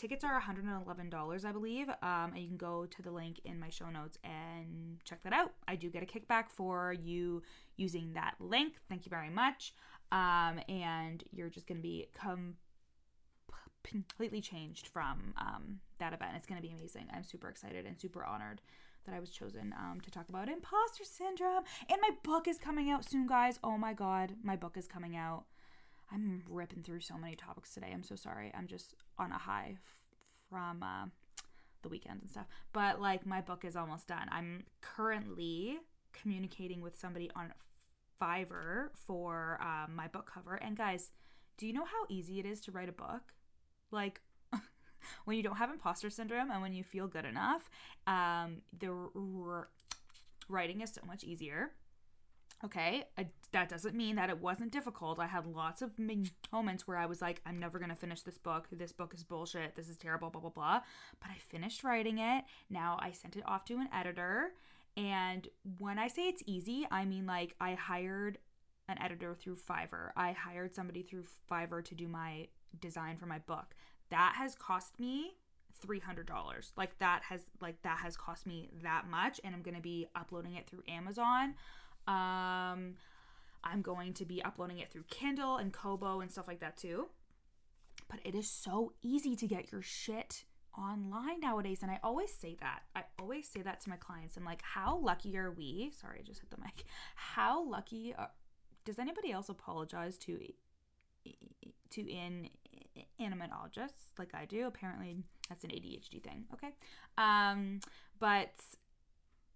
tickets 0.01 0.23
are 0.23 0.41
$111 0.41 1.45
i 1.45 1.51
believe 1.51 1.87
um, 2.01 2.31
and 2.33 2.39
you 2.39 2.47
can 2.47 2.57
go 2.57 2.87
to 2.87 3.01
the 3.03 3.11
link 3.11 3.39
in 3.45 3.59
my 3.59 3.69
show 3.69 3.89
notes 3.89 4.17
and 4.23 4.97
check 5.03 5.21
that 5.23 5.31
out 5.31 5.53
i 5.67 5.75
do 5.75 5.89
get 5.89 6.01
a 6.01 6.05
kickback 6.07 6.49
for 6.49 6.91
you 6.91 7.43
using 7.77 8.13
that 8.13 8.33
link 8.39 8.73
thank 8.89 9.05
you 9.05 9.09
very 9.11 9.29
much 9.29 9.73
um, 10.11 10.59
and 10.67 11.23
you're 11.31 11.49
just 11.49 11.67
going 11.67 11.77
to 11.77 11.81
be 11.83 12.07
completely 13.83 14.41
changed 14.41 14.87
from 14.87 15.33
um, 15.37 15.79
that 15.99 16.13
event. 16.13 16.31
It's 16.35 16.45
going 16.45 16.61
to 16.61 16.67
be 16.67 16.73
amazing. 16.73 17.07
I'm 17.13 17.23
super 17.23 17.49
excited 17.49 17.85
and 17.85 17.99
super 17.99 18.23
honored 18.23 18.61
that 19.05 19.15
I 19.15 19.19
was 19.19 19.31
chosen 19.31 19.73
um, 19.77 19.99
to 20.01 20.11
talk 20.11 20.29
about 20.29 20.47
imposter 20.47 21.03
syndrome. 21.03 21.63
And 21.89 21.99
my 22.01 22.11
book 22.23 22.47
is 22.47 22.57
coming 22.57 22.89
out 22.89 23.03
soon, 23.03 23.25
guys. 23.25 23.59
Oh 23.63 23.77
my 23.77 23.93
God, 23.93 24.33
my 24.43 24.55
book 24.55 24.77
is 24.77 24.87
coming 24.87 25.15
out. 25.15 25.45
I'm 26.11 26.43
ripping 26.49 26.83
through 26.83 27.01
so 27.01 27.17
many 27.17 27.35
topics 27.35 27.73
today. 27.73 27.91
I'm 27.93 28.03
so 28.03 28.15
sorry. 28.15 28.51
I'm 28.55 28.67
just 28.67 28.95
on 29.17 29.31
a 29.31 29.37
high 29.37 29.75
f- 29.75 30.01
from 30.49 30.83
uh, 30.83 31.05
the 31.81 31.89
weekend 31.89 32.21
and 32.21 32.29
stuff. 32.29 32.47
But 32.73 33.01
like, 33.01 33.25
my 33.25 33.41
book 33.41 33.63
is 33.65 33.75
almost 33.75 34.07
done. 34.07 34.27
I'm 34.31 34.65
currently 34.81 35.79
communicating 36.13 36.81
with 36.81 36.99
somebody 36.99 37.31
on 37.35 37.53
Fiverr 38.21 38.89
for 38.93 39.59
um, 39.61 39.95
my 39.95 40.07
book 40.07 40.29
cover. 40.31 40.55
And 40.55 40.77
guys, 40.77 41.11
do 41.57 41.65
you 41.65 41.73
know 41.73 41.85
how 41.85 42.05
easy 42.09 42.39
it 42.39 42.45
is 42.45 42.61
to 42.61 42.71
write 42.71 42.89
a 42.89 42.93
book? 42.93 43.33
Like, 43.91 44.21
when 45.25 45.37
you 45.37 45.43
don't 45.43 45.57
have 45.57 45.69
imposter 45.69 46.09
syndrome 46.09 46.51
and 46.51 46.61
when 46.61 46.73
you 46.73 46.83
feel 46.83 47.07
good 47.07 47.25
enough, 47.25 47.69
um, 48.07 48.61
the 48.77 48.89
r- 49.15 49.69
writing 50.49 50.81
is 50.81 50.91
so 50.91 51.01
much 51.05 51.23
easier. 51.23 51.71
Okay, 52.63 53.05
I, 53.17 53.27
that 53.53 53.69
doesn't 53.69 53.95
mean 53.95 54.15
that 54.17 54.29
it 54.29 54.39
wasn't 54.39 54.71
difficult. 54.71 55.19
I 55.19 55.25
had 55.25 55.47
lots 55.47 55.81
of 55.81 55.91
moments 56.51 56.87
where 56.87 56.97
I 56.97 57.07
was 57.07 57.21
like, 57.21 57.41
I'm 57.45 57.59
never 57.59 57.79
to 57.79 57.95
finish 57.95 58.21
this 58.21 58.37
book. 58.37 58.67
This 58.71 58.91
book 58.91 59.13
is 59.15 59.23
bullshit. 59.23 59.75
This 59.75 59.89
is 59.89 59.97
terrible, 59.97 60.29
blah, 60.29 60.41
blah, 60.41 60.51
blah. 60.51 60.81
But 61.19 61.31
I 61.31 61.37
finished 61.39 61.83
writing 61.83 62.19
it. 62.19 62.43
Now 62.69 62.99
I 63.01 63.11
sent 63.11 63.35
it 63.35 63.43
off 63.47 63.65
to 63.65 63.75
an 63.75 63.89
editor. 63.91 64.51
And 64.95 65.47
when 65.79 65.97
I 65.97 66.07
say 66.07 66.27
it's 66.27 66.43
easy, 66.45 66.85
I 66.91 67.05
mean 67.05 67.25
like 67.25 67.55
I 67.59 67.73
hired 67.73 68.37
an 68.87 69.01
editor 69.01 69.33
through 69.33 69.55
Fiverr. 69.55 70.11
I 70.15 70.33
hired 70.33 70.75
somebody 70.75 71.01
through 71.01 71.23
Fiverr 71.49 71.83
to 71.85 71.95
do 71.95 72.07
my 72.07 72.47
design 72.79 73.17
for 73.17 73.25
my 73.25 73.39
book. 73.39 73.73
That 74.09 74.35
has 74.37 74.53
cost 74.53 74.99
me 74.99 75.33
$300. 75.85 76.71
Like 76.77 76.97
that 76.99 77.23
has 77.29 77.41
like 77.61 77.81
that 77.81 77.99
has 77.99 78.17
cost 78.17 78.45
me 78.45 78.69
that 78.83 79.07
much 79.09 79.39
and 79.43 79.55
I'm 79.55 79.61
going 79.61 79.75
to 79.75 79.81
be 79.81 80.07
uploading 80.15 80.55
it 80.55 80.67
through 80.67 80.83
Amazon. 80.87 81.55
Um 82.07 82.95
I'm 83.63 83.81
going 83.81 84.13
to 84.15 84.25
be 84.25 84.43
uploading 84.43 84.79
it 84.79 84.91
through 84.91 85.03
Kindle 85.09 85.57
and 85.57 85.71
Kobo 85.71 86.19
and 86.21 86.31
stuff 86.31 86.47
like 86.47 86.59
that 86.61 86.77
too. 86.77 87.09
But 88.09 88.19
it 88.25 88.33
is 88.35 88.49
so 88.49 88.93
easy 89.03 89.35
to 89.35 89.47
get 89.47 89.71
your 89.71 89.81
shit 89.81 90.45
online 90.77 91.39
nowadays 91.41 91.79
and 91.81 91.91
I 91.91 91.99
always 92.03 92.33
say 92.33 92.57
that. 92.61 92.81
I 92.95 93.03
always 93.19 93.47
say 93.47 93.61
that 93.61 93.81
to 93.81 93.89
my 93.89 93.97
clients. 93.97 94.37
I'm 94.37 94.45
like, 94.45 94.61
"How 94.61 94.97
lucky 94.97 95.37
are 95.37 95.51
we?" 95.51 95.91
Sorry, 95.99 96.19
I 96.19 96.23
just 96.23 96.39
hit 96.39 96.49
the 96.49 96.57
mic. 96.57 96.85
How 97.15 97.63
lucky 97.63 98.13
are, 98.17 98.31
does 98.85 98.99
anybody 98.99 99.31
else 99.31 99.49
apologize 99.49 100.17
to 100.19 100.39
to 101.91 102.09
in 102.09 102.49
animatologists 103.19 104.17
like 104.17 104.33
I 104.33 104.45
do? 104.45 104.65
Apparently, 104.65 105.17
that's 105.49 105.63
an 105.63 105.71
ADHD 105.71 106.23
thing. 106.23 106.45
Okay, 106.53 106.73
um, 107.17 107.79
but 108.19 108.53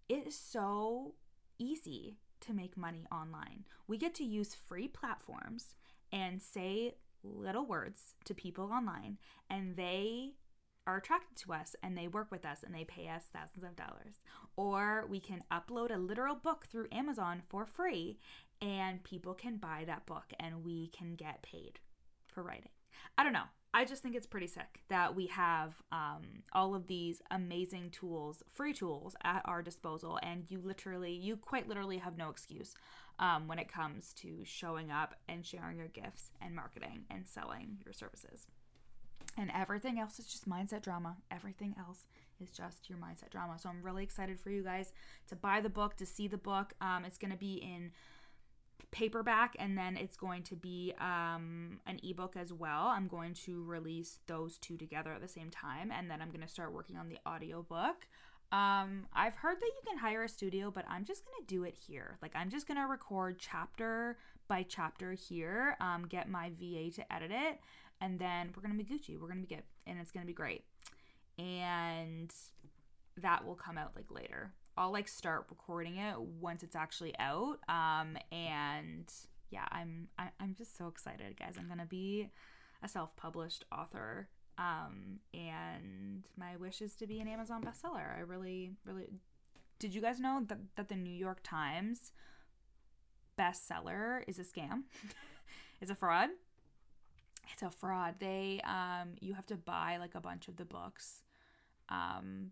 it 0.09 0.27
is 0.27 0.37
so 0.37 1.15
easy 1.57 2.17
to 2.47 2.53
make 2.53 2.77
money 2.77 3.05
online. 3.11 3.65
We 3.87 3.97
get 3.97 4.15
to 4.15 4.23
use 4.23 4.55
free 4.55 4.87
platforms 4.87 5.75
and 6.11 6.41
say 6.41 6.95
little 7.23 7.65
words 7.65 8.15
to 8.25 8.33
people 8.33 8.71
online, 8.71 9.17
and 9.49 9.75
they 9.75 10.33
are 10.87 10.97
attracted 10.97 11.35
to 11.35 11.53
us 11.53 11.75
and 11.81 11.97
they 11.97 12.07
work 12.07 12.29
with 12.31 12.45
us 12.45 12.61
and 12.63 12.73
they 12.73 12.83
pay 12.83 13.07
us 13.07 13.23
thousands 13.33 13.63
of 13.63 13.75
dollars. 13.75 14.21
Or 14.55 15.05
we 15.09 15.19
can 15.19 15.43
upload 15.51 15.93
a 15.93 15.97
literal 15.97 16.35
book 16.35 16.67
through 16.69 16.87
Amazon 16.91 17.41
for 17.49 17.65
free 17.65 18.19
and 18.61 19.03
people 19.03 19.33
can 19.33 19.57
buy 19.57 19.83
that 19.87 20.05
book 20.05 20.25
and 20.39 20.63
we 20.63 20.89
can 20.89 21.15
get 21.15 21.41
paid 21.41 21.79
for 22.27 22.43
writing. 22.43 22.69
I 23.17 23.23
don't 23.23 23.33
know. 23.33 23.49
I 23.75 23.83
just 23.83 24.01
think 24.01 24.15
it's 24.15 24.25
pretty 24.25 24.47
sick 24.47 24.79
that 24.87 25.15
we 25.17 25.27
have 25.27 25.75
um, 25.91 26.21
all 26.53 26.75
of 26.75 26.87
these 26.87 27.21
amazing 27.29 27.89
tools, 27.89 28.41
free 28.53 28.71
tools 28.71 29.17
at 29.25 29.41
our 29.43 29.61
disposal, 29.61 30.17
and 30.23 30.45
you 30.47 30.61
literally, 30.63 31.11
you 31.11 31.35
quite 31.35 31.67
literally 31.67 31.97
have 31.97 32.17
no 32.17 32.29
excuse 32.29 32.73
um, 33.19 33.49
when 33.49 33.59
it 33.59 33.67
comes 33.67 34.13
to 34.13 34.45
showing 34.45 34.91
up 34.91 35.15
and 35.27 35.45
sharing 35.45 35.77
your 35.77 35.89
gifts 35.89 36.31
and 36.41 36.55
marketing 36.55 37.03
and 37.11 37.27
selling 37.27 37.79
your 37.83 37.91
services. 37.91 38.47
And 39.37 39.51
everything 39.53 39.99
else 39.99 40.19
is 40.19 40.27
just 40.27 40.47
mindset 40.47 40.81
drama. 40.81 41.17
Everything 41.29 41.75
else 41.77 42.07
is 42.39 42.51
just 42.51 42.89
your 42.89 42.97
mindset 42.97 43.29
drama. 43.29 43.59
So 43.59 43.67
I'm 43.67 43.83
really 43.83 44.03
excited 44.03 44.39
for 44.39 44.51
you 44.51 44.63
guys 44.63 44.93
to 45.27 45.35
buy 45.35 45.59
the 45.59 45.67
book, 45.67 45.97
to 45.97 46.05
see 46.05 46.29
the 46.29 46.37
book. 46.37 46.71
Um, 46.79 47.03
it's 47.03 47.17
going 47.17 47.31
to 47.31 47.37
be 47.37 47.55
in 47.55 47.91
paperback 48.91 49.55
and 49.59 49.77
then 49.77 49.97
it's 49.97 50.15
going 50.15 50.43
to 50.43 50.55
be 50.55 50.93
um, 50.99 51.79
an 51.85 51.99
ebook 52.03 52.35
as 52.37 52.53
well. 52.53 52.87
I'm 52.87 53.07
going 53.07 53.33
to 53.45 53.63
release 53.63 54.19
those 54.27 54.57
two 54.57 54.77
together 54.77 55.11
at 55.11 55.21
the 55.21 55.27
same 55.27 55.49
time 55.49 55.91
and 55.91 56.09
then 56.09 56.21
I'm 56.21 56.29
going 56.29 56.41
to 56.41 56.47
start 56.47 56.73
working 56.73 56.97
on 56.97 57.09
the 57.09 57.17
audiobook. 57.27 58.07
Um, 58.51 59.07
I've 59.13 59.35
heard 59.35 59.57
that 59.59 59.65
you 59.65 59.81
can 59.87 59.97
hire 59.97 60.23
a 60.23 60.29
studio, 60.29 60.71
but 60.71 60.85
I'm 60.87 61.03
just 61.03 61.23
going 61.25 61.35
to 61.41 61.47
do 61.47 61.63
it 61.63 61.75
here. 61.75 62.17
Like, 62.21 62.31
I'm 62.35 62.49
just 62.49 62.67
going 62.67 62.79
to 62.79 62.87
record 62.87 63.37
chapter 63.39 64.17
by 64.47 64.63
chapter 64.63 65.13
here, 65.13 65.75
um, 65.81 66.05
get 66.07 66.29
my 66.29 66.51
VA 66.51 66.91
to 66.91 67.13
edit 67.13 67.31
it, 67.33 67.59
and 67.99 68.19
then 68.19 68.53
we're 68.55 68.61
going 68.61 68.77
to 68.77 68.83
be 68.83 68.89
Gucci. 68.89 69.19
We're 69.19 69.27
going 69.27 69.41
to 69.41 69.47
be 69.47 69.55
good, 69.55 69.63
and 69.87 69.99
it's 69.99 70.11
going 70.11 70.23
to 70.23 70.27
be 70.27 70.33
great. 70.33 70.63
And 71.37 72.31
that 73.17 73.45
will 73.45 73.55
come 73.55 73.77
out 73.77 73.93
like 73.95 74.11
later. 74.11 74.53
I'll 74.77 74.91
like 74.91 75.07
start 75.07 75.45
recording 75.49 75.97
it 75.97 76.19
once 76.19 76.63
it's 76.63 76.75
actually 76.75 77.17
out. 77.19 77.59
Um, 77.69 78.17
and 78.31 79.11
yeah, 79.49 79.65
I'm 79.71 80.09
I, 80.17 80.23
am 80.23 80.31
i 80.39 80.43
am 80.43 80.55
just 80.55 80.77
so 80.77 80.87
excited, 80.87 81.37
guys. 81.39 81.55
I'm 81.57 81.67
gonna 81.67 81.85
be 81.85 82.29
a 82.83 82.87
self-published 82.87 83.65
author. 83.71 84.27
Um, 84.57 85.19
and 85.33 86.23
my 86.37 86.55
wish 86.57 86.81
is 86.81 86.95
to 86.95 87.07
be 87.07 87.19
an 87.19 87.27
Amazon 87.27 87.63
bestseller. 87.63 88.17
I 88.17 88.21
really, 88.21 88.71
really. 88.85 89.07
Did 89.79 89.93
you 89.93 90.01
guys 90.01 90.19
know 90.19 90.43
that 90.47 90.59
that 90.75 90.89
the 90.89 90.95
New 90.95 91.13
York 91.13 91.39
Times 91.43 92.11
bestseller 93.39 94.23
is 94.27 94.39
a 94.39 94.43
scam? 94.43 94.83
it's 95.81 95.91
a 95.91 95.95
fraud. 95.95 96.29
It's 97.53 97.63
a 97.63 97.69
fraud. 97.69 98.15
They 98.19 98.61
um, 98.65 99.15
you 99.21 99.33
have 99.35 99.45
to 99.47 99.55
buy 99.55 99.97
like 99.97 100.15
a 100.15 100.21
bunch 100.21 100.47
of 100.47 100.57
the 100.57 100.65
books 100.65 101.21
um 101.87 102.51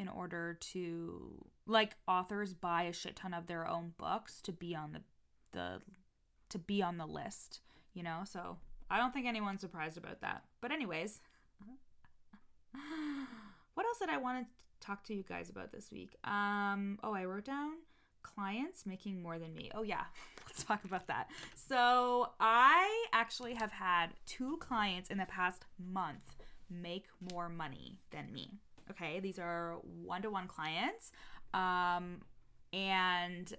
in 0.00 0.08
order 0.08 0.54
to 0.54 1.44
like 1.66 1.94
authors 2.08 2.54
buy 2.54 2.84
a 2.84 2.92
shit 2.92 3.16
ton 3.16 3.34
of 3.34 3.46
their 3.46 3.68
own 3.68 3.92
books 3.98 4.40
to 4.40 4.50
be 4.50 4.74
on 4.74 4.92
the 4.92 5.00
the 5.52 5.82
to 6.48 6.58
be 6.58 6.82
on 6.82 6.96
the 6.96 7.06
list, 7.06 7.60
you 7.92 8.02
know? 8.02 8.22
So, 8.24 8.56
I 8.90 8.96
don't 8.96 9.12
think 9.12 9.26
anyone's 9.26 9.60
surprised 9.60 9.98
about 9.98 10.22
that. 10.22 10.42
But 10.60 10.72
anyways, 10.72 11.20
what 13.74 13.86
else 13.86 13.98
did 13.98 14.08
I 14.08 14.16
want 14.16 14.46
to 14.46 14.52
talk 14.80 15.04
to 15.04 15.14
you 15.14 15.22
guys 15.22 15.50
about 15.50 15.70
this 15.70 15.92
week? 15.92 16.16
Um, 16.24 16.98
oh, 17.04 17.12
I 17.12 17.26
wrote 17.26 17.44
down 17.44 17.72
clients 18.22 18.86
making 18.86 19.22
more 19.22 19.38
than 19.38 19.54
me. 19.54 19.70
Oh 19.74 19.82
yeah, 19.82 20.04
let's 20.46 20.64
talk 20.64 20.84
about 20.84 21.08
that. 21.08 21.28
So, 21.54 22.30
I 22.40 23.06
actually 23.12 23.54
have 23.54 23.72
had 23.72 24.14
two 24.24 24.56
clients 24.56 25.10
in 25.10 25.18
the 25.18 25.26
past 25.26 25.66
month 25.78 26.36
make 26.70 27.06
more 27.32 27.48
money 27.48 27.98
than 28.12 28.32
me. 28.32 28.60
Okay, 28.90 29.20
these 29.20 29.38
are 29.38 29.76
one 29.82 30.22
to 30.22 30.30
one 30.30 30.48
clients. 30.48 31.12
Um, 31.54 32.22
and 32.72 33.52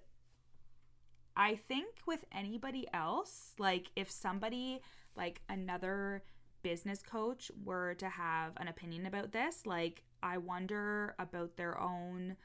I 1.35 1.55
think 1.55 1.87
with 2.05 2.25
anybody 2.33 2.87
else, 2.93 3.53
like 3.57 3.91
if 3.95 4.11
somebody, 4.11 4.81
like 5.15 5.41
another 5.49 6.23
business 6.63 7.01
coach, 7.01 7.51
were 7.63 7.93
to 7.95 8.09
have 8.09 8.53
an 8.57 8.67
opinion 8.67 9.05
about 9.05 9.31
this, 9.31 9.65
like 9.65 10.03
I 10.21 10.37
wonder 10.37 11.15
about 11.17 11.57
their 11.57 11.79
own 11.79 12.35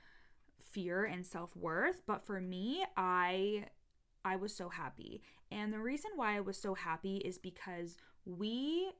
fear 0.58 1.04
and 1.04 1.24
self-worth. 1.24 2.02
But 2.06 2.22
for 2.22 2.40
me 2.40 2.84
i 2.96 3.66
i 4.24 4.36
was 4.36 4.54
so 4.54 4.68
happy. 4.68 5.22
And 5.50 5.72
the 5.72 5.78
reason 5.78 6.10
why 6.16 6.36
i 6.36 6.40
was 6.40 6.58
so 6.60 6.74
happy 6.74 7.18
is 7.18 7.38
because 7.38 7.96
we 8.24 8.90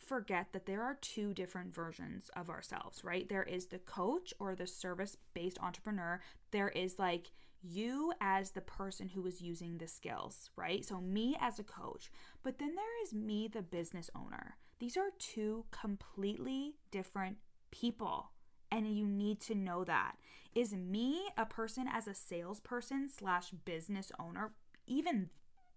forget 0.00 0.48
that 0.52 0.66
there 0.66 0.82
are 0.82 0.98
two 1.00 1.34
different 1.34 1.74
versions 1.74 2.30
of 2.34 2.50
ourselves, 2.50 3.04
right? 3.04 3.28
There 3.28 3.42
is 3.42 3.66
the 3.66 3.78
coach 3.78 4.34
or 4.38 4.54
the 4.54 4.66
service 4.66 5.16
based 5.34 5.58
entrepreneur. 5.60 6.20
There 6.50 6.68
is 6.68 6.98
like 6.98 7.30
you 7.62 8.12
as 8.20 8.50
the 8.50 8.60
person 8.60 9.10
who 9.10 9.26
is 9.26 9.42
using 9.42 9.78
the 9.78 9.86
skills, 9.86 10.50
right? 10.56 10.84
So, 10.84 11.00
me 11.00 11.36
as 11.40 11.58
a 11.58 11.64
coach, 11.64 12.10
but 12.42 12.58
then 12.58 12.74
there 12.74 13.02
is 13.02 13.12
me, 13.12 13.48
the 13.48 13.62
business 13.62 14.10
owner. 14.16 14.56
These 14.78 14.96
are 14.96 15.10
two 15.18 15.66
completely 15.70 16.76
different 16.90 17.36
people. 17.70 18.30
And 18.72 18.86
you 18.96 19.06
need 19.06 19.40
to 19.42 19.54
know 19.54 19.84
that. 19.84 20.12
Is 20.54 20.72
me 20.72 21.28
a 21.36 21.44
person 21.44 21.86
as 21.92 22.06
a 22.06 22.14
salesperson 22.14 23.08
slash 23.10 23.50
business 23.50 24.10
owner? 24.18 24.52
Even 24.86 25.30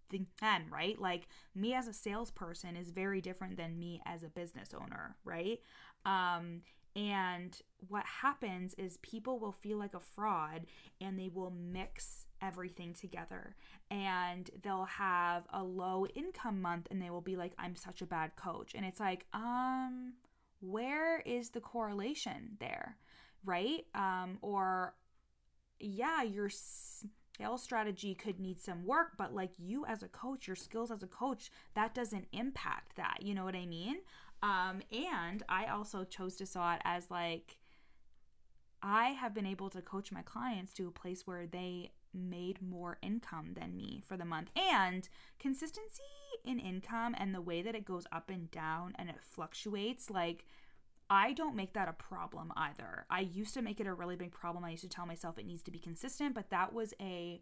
then, 0.09 0.65
right? 0.71 0.99
Like 0.99 1.27
me 1.55 1.73
as 1.73 1.87
a 1.87 1.93
salesperson 1.93 2.75
is 2.75 2.89
very 2.89 3.21
different 3.21 3.57
than 3.57 3.79
me 3.79 4.01
as 4.05 4.23
a 4.23 4.29
business 4.29 4.73
owner, 4.73 5.17
right? 5.23 5.59
Um, 6.05 6.61
And 6.95 7.59
what 7.87 8.05
happens 8.05 8.75
is 8.75 8.97
people 8.97 9.39
will 9.39 9.51
feel 9.51 9.77
like 9.79 9.95
a 9.95 9.99
fraud 9.99 10.67
and 11.01 11.17
they 11.17 11.29
will 11.29 11.49
mix 11.51 12.25
everything 12.39 12.93
together. 12.93 13.55
And 13.89 14.49
they'll 14.61 14.85
have 14.85 15.45
a 15.51 15.63
low 15.63 16.05
income 16.07 16.61
month 16.61 16.87
and 16.91 17.01
they 17.01 17.09
will 17.09 17.21
be 17.21 17.35
like, 17.35 17.53
I'm 17.57 17.75
such 17.75 18.01
a 18.01 18.05
bad 18.05 18.35
coach. 18.35 18.75
And 18.75 18.85
it's 18.85 18.99
like, 18.99 19.25
um, 19.33 20.13
where 20.61 21.19
is 21.21 21.49
the 21.49 21.61
correlation 21.61 22.57
there? 22.59 22.97
Right? 23.43 23.85
Um, 23.95 24.37
or, 24.41 24.93
yeah, 25.79 26.23
your 26.23 26.49
sales 27.37 27.63
strategy 27.63 28.13
could 28.13 28.39
need 28.39 28.59
some 28.59 28.85
work, 28.85 29.13
but 29.17 29.33
like 29.33 29.51
you 29.57 29.85
as 29.85 30.03
a 30.03 30.07
coach, 30.07 30.47
your 30.47 30.55
skills 30.55 30.91
as 30.91 31.03
a 31.03 31.07
coach, 31.07 31.51
that 31.73 31.93
doesn't 31.93 32.27
impact 32.31 32.95
that. 32.95 33.19
You 33.21 33.33
know 33.33 33.43
what 33.43 33.55
I 33.55 33.65
mean? 33.65 33.97
Um, 34.41 34.81
and 34.91 35.41
I 35.47 35.65
also 35.67 36.03
chose 36.03 36.35
to 36.37 36.45
saw 36.45 36.75
it 36.75 36.81
as 36.83 37.09
like 37.09 37.57
I 38.81 39.09
have 39.09 39.33
been 39.33 39.45
able 39.45 39.69
to 39.69 39.81
coach 39.81 40.11
my 40.11 40.21
clients 40.21 40.73
to 40.73 40.87
a 40.87 40.91
place 40.91 41.25
where 41.25 41.47
they 41.47 41.91
made 42.13 42.61
more 42.61 42.97
income 43.01 43.53
than 43.59 43.75
me 43.75 44.03
for 44.05 44.17
the 44.17 44.25
month. 44.25 44.49
And 44.55 45.07
consistency 45.39 46.03
in 46.43 46.59
income 46.59 47.15
and 47.17 47.33
the 47.33 47.41
way 47.41 47.61
that 47.61 47.75
it 47.75 47.85
goes 47.85 48.05
up 48.11 48.29
and 48.29 48.51
down 48.51 48.93
and 48.99 49.09
it 49.09 49.21
fluctuates, 49.21 50.09
like 50.09 50.45
I 51.09 51.33
don't 51.33 51.55
make 51.55 51.73
that 51.73 51.87
a 51.87 51.93
problem 51.93 52.51
either. 52.55 53.05
I 53.09 53.21
used 53.21 53.53
to 53.55 53.61
make 53.61 53.79
it 53.79 53.87
a 53.87 53.93
really 53.93 54.15
big 54.15 54.31
problem. 54.31 54.63
I 54.63 54.71
used 54.71 54.83
to 54.83 54.89
tell 54.89 55.05
myself 55.05 55.37
it 55.37 55.45
needs 55.45 55.63
to 55.63 55.71
be 55.71 55.79
consistent, 55.79 56.33
but 56.33 56.49
that 56.49 56.73
was 56.73 56.93
a 56.99 57.41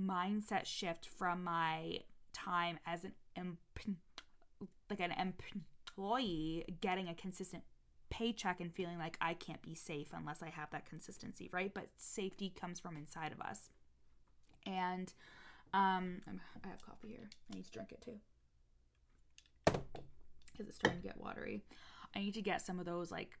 mindset 0.00 0.64
shift 0.64 1.06
from 1.06 1.44
my 1.44 2.00
time 2.32 2.78
as 2.86 3.04
an 3.36 3.56
like 4.90 5.00
an 5.00 5.12
employee 5.96 6.64
getting 6.80 7.08
a 7.08 7.14
consistent 7.14 7.62
paycheck 8.10 8.60
and 8.60 8.74
feeling 8.74 8.98
like 8.98 9.16
I 9.20 9.34
can't 9.34 9.60
be 9.62 9.74
safe 9.74 10.08
unless 10.14 10.42
I 10.42 10.48
have 10.48 10.70
that 10.70 10.88
consistency, 10.88 11.50
right? 11.52 11.72
But 11.72 11.88
safety 11.96 12.52
comes 12.58 12.80
from 12.80 12.96
inside 12.96 13.32
of 13.32 13.40
us. 13.40 13.70
And 14.66 15.12
um, 15.74 16.22
I 16.64 16.68
have 16.68 16.84
coffee 16.84 17.08
here. 17.08 17.28
I 17.52 17.56
need 17.56 17.64
to 17.64 17.70
drink 17.70 17.92
it 17.92 18.02
too 18.02 18.18
because 20.58 20.68
it's 20.68 20.76
starting 20.76 21.00
to 21.00 21.06
get 21.06 21.20
watery. 21.20 21.62
I 22.14 22.20
need 22.20 22.34
to 22.34 22.42
get 22.42 22.62
some 22.62 22.78
of 22.78 22.86
those 22.86 23.10
like 23.10 23.38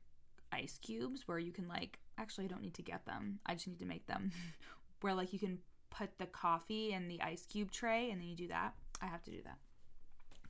ice 0.52 0.78
cubes 0.80 1.26
where 1.26 1.38
you 1.38 1.52
can 1.52 1.68
like 1.68 1.98
actually 2.18 2.44
I 2.44 2.48
don't 2.48 2.62
need 2.62 2.74
to 2.74 2.82
get 2.82 3.04
them. 3.06 3.40
I 3.46 3.54
just 3.54 3.68
need 3.68 3.80
to 3.80 3.86
make 3.86 4.06
them 4.06 4.32
where 5.00 5.14
like 5.14 5.32
you 5.32 5.38
can 5.38 5.58
put 5.90 6.18
the 6.18 6.26
coffee 6.26 6.92
in 6.92 7.08
the 7.08 7.20
ice 7.22 7.46
cube 7.46 7.70
tray 7.70 8.10
and 8.10 8.20
then 8.20 8.28
you 8.28 8.36
do 8.36 8.48
that. 8.48 8.74
I 9.00 9.06
have 9.06 9.22
to 9.24 9.30
do 9.30 9.42
that. 9.44 9.58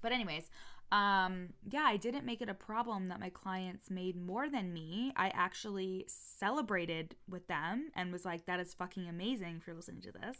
But 0.00 0.12
anyways, 0.12 0.48
um 0.90 1.50
yeah 1.70 1.82
i 1.84 1.98
didn't 1.98 2.24
make 2.24 2.40
it 2.40 2.48
a 2.48 2.54
problem 2.54 3.08
that 3.08 3.20
my 3.20 3.28
clients 3.28 3.90
made 3.90 4.16
more 4.16 4.48
than 4.48 4.72
me 4.72 5.12
i 5.16 5.28
actually 5.34 6.06
celebrated 6.08 7.14
with 7.28 7.46
them 7.46 7.90
and 7.94 8.10
was 8.10 8.24
like 8.24 8.46
that 8.46 8.58
is 8.58 8.72
fucking 8.72 9.06
amazing 9.06 9.56
if 9.60 9.66
you're 9.66 9.76
listening 9.76 10.00
to 10.00 10.10
this 10.12 10.38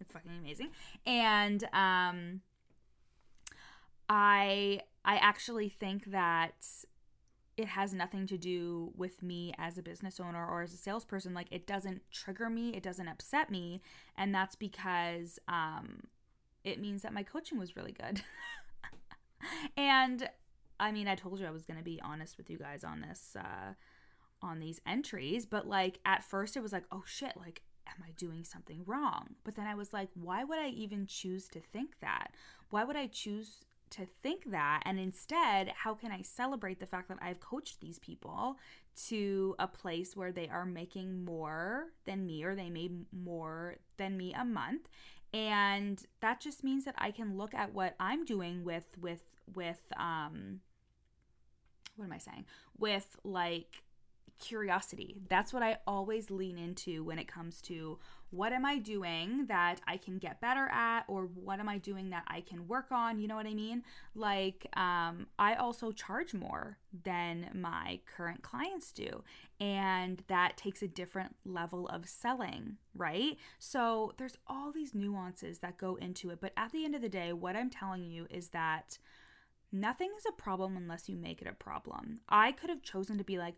it's 0.00 0.12
fucking 0.12 0.30
amazing 0.40 0.70
and 1.04 1.64
um 1.74 2.40
i 4.08 4.80
i 5.04 5.16
actually 5.16 5.68
think 5.68 6.06
that 6.06 6.64
it 7.60 7.68
has 7.68 7.92
nothing 7.92 8.26
to 8.26 8.38
do 8.38 8.92
with 8.96 9.22
me 9.22 9.52
as 9.58 9.78
a 9.78 9.82
business 9.82 10.18
owner 10.18 10.46
or 10.46 10.62
as 10.62 10.72
a 10.72 10.76
salesperson 10.76 11.34
like 11.34 11.48
it 11.50 11.66
doesn't 11.66 12.02
trigger 12.10 12.48
me 12.48 12.70
it 12.70 12.82
doesn't 12.82 13.08
upset 13.08 13.50
me 13.50 13.80
and 14.16 14.34
that's 14.34 14.56
because 14.56 15.38
um 15.48 16.00
it 16.64 16.80
means 16.80 17.02
that 17.02 17.12
my 17.12 17.22
coaching 17.22 17.58
was 17.58 17.76
really 17.76 17.92
good 17.92 18.22
and 19.76 20.28
I 20.80 20.92
mean, 20.92 21.06
I 21.06 21.14
told 21.14 21.38
you 21.38 21.46
I 21.46 21.50
was 21.50 21.66
going 21.66 21.76
to 21.76 21.84
be 21.84 22.00
honest 22.02 22.38
with 22.38 22.48
you 22.48 22.56
guys 22.56 22.82
on 22.82 23.02
this, 23.02 23.36
uh, 23.38 23.74
on 24.42 24.58
these 24.58 24.80
entries, 24.86 25.44
but 25.44 25.68
like 25.68 26.00
at 26.06 26.24
first 26.24 26.56
it 26.56 26.62
was 26.62 26.72
like, 26.72 26.84
oh 26.90 27.04
shit, 27.06 27.36
like, 27.36 27.62
am 27.86 28.02
I 28.02 28.12
doing 28.12 28.44
something 28.44 28.82
wrong? 28.86 29.34
But 29.44 29.56
then 29.56 29.66
I 29.66 29.74
was 29.74 29.92
like, 29.92 30.08
why 30.14 30.42
would 30.42 30.58
I 30.58 30.68
even 30.68 31.06
choose 31.06 31.48
to 31.48 31.60
think 31.60 32.00
that? 32.00 32.28
Why 32.70 32.84
would 32.84 32.96
I 32.96 33.08
choose 33.08 33.66
to 33.90 34.06
think 34.06 34.50
that? 34.50 34.82
And 34.84 34.98
instead, 34.98 35.72
how 35.76 35.94
can 35.94 36.12
I 36.12 36.22
celebrate 36.22 36.80
the 36.80 36.86
fact 36.86 37.08
that 37.08 37.18
I've 37.20 37.40
coached 37.40 37.80
these 37.80 37.98
people 37.98 38.56
to 39.08 39.54
a 39.58 39.66
place 39.66 40.16
where 40.16 40.32
they 40.32 40.48
are 40.48 40.66
making 40.66 41.24
more 41.24 41.86
than 42.04 42.26
me 42.26 42.44
or 42.44 42.54
they 42.54 42.70
made 42.70 43.06
more 43.12 43.76
than 43.96 44.16
me 44.16 44.34
a 44.34 44.44
month 44.44 44.88
and 45.32 46.02
that 46.20 46.40
just 46.40 46.64
means 46.64 46.84
that 46.84 46.96
I 46.98 47.12
can 47.12 47.36
look 47.36 47.54
at 47.54 47.72
what 47.72 47.94
I'm 48.00 48.24
doing 48.24 48.64
with 48.64 48.86
with 49.00 49.22
with 49.54 49.80
um 49.96 50.60
what 51.96 52.06
am 52.06 52.12
I 52.12 52.18
saying? 52.18 52.46
With 52.78 53.16
like 53.24 53.82
curiosity. 54.40 55.16
That's 55.28 55.52
what 55.52 55.62
I 55.62 55.78
always 55.86 56.30
lean 56.30 56.58
into 56.58 57.04
when 57.04 57.18
it 57.18 57.28
comes 57.28 57.60
to 57.62 57.98
what 58.30 58.52
am 58.52 58.64
I 58.64 58.78
doing 58.78 59.46
that 59.46 59.80
I 59.86 59.96
can 59.96 60.18
get 60.18 60.40
better 60.40 60.68
at 60.68 61.02
or 61.08 61.24
what 61.24 61.58
am 61.58 61.68
I 61.68 61.78
doing 61.78 62.10
that 62.10 62.24
I 62.28 62.40
can 62.40 62.68
work 62.68 62.92
on, 62.92 63.18
you 63.18 63.26
know 63.26 63.34
what 63.34 63.46
I 63.46 63.54
mean? 63.54 63.82
Like 64.14 64.66
um 64.76 65.26
I 65.38 65.54
also 65.54 65.92
charge 65.92 66.32
more 66.32 66.78
than 67.04 67.50
my 67.54 68.00
current 68.16 68.42
clients 68.42 68.92
do 68.92 69.24
and 69.60 70.22
that 70.28 70.56
takes 70.56 70.82
a 70.82 70.88
different 70.88 71.36
level 71.44 71.88
of 71.88 72.08
selling, 72.08 72.76
right? 72.94 73.36
So 73.58 74.12
there's 74.16 74.38
all 74.46 74.72
these 74.72 74.94
nuances 74.94 75.58
that 75.58 75.76
go 75.76 75.96
into 75.96 76.30
it, 76.30 76.40
but 76.40 76.52
at 76.56 76.72
the 76.72 76.84
end 76.84 76.94
of 76.94 77.02
the 77.02 77.08
day 77.08 77.32
what 77.32 77.56
I'm 77.56 77.70
telling 77.70 78.04
you 78.04 78.26
is 78.30 78.50
that 78.50 78.98
nothing 79.72 80.10
is 80.16 80.24
a 80.28 80.40
problem 80.40 80.76
unless 80.76 81.08
you 81.08 81.16
make 81.16 81.42
it 81.42 81.48
a 81.48 81.52
problem. 81.52 82.20
I 82.28 82.52
could 82.52 82.70
have 82.70 82.82
chosen 82.82 83.18
to 83.18 83.24
be 83.24 83.38
like, 83.38 83.54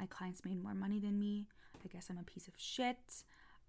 my 0.00 0.06
clients 0.06 0.44
made 0.44 0.62
more 0.62 0.74
money 0.74 0.98
than 0.98 1.18
me. 1.18 1.46
I 1.84 1.88
guess 1.88 2.08
I'm 2.08 2.18
a 2.18 2.22
piece 2.22 2.48
of 2.48 2.54
shit. 2.56 3.24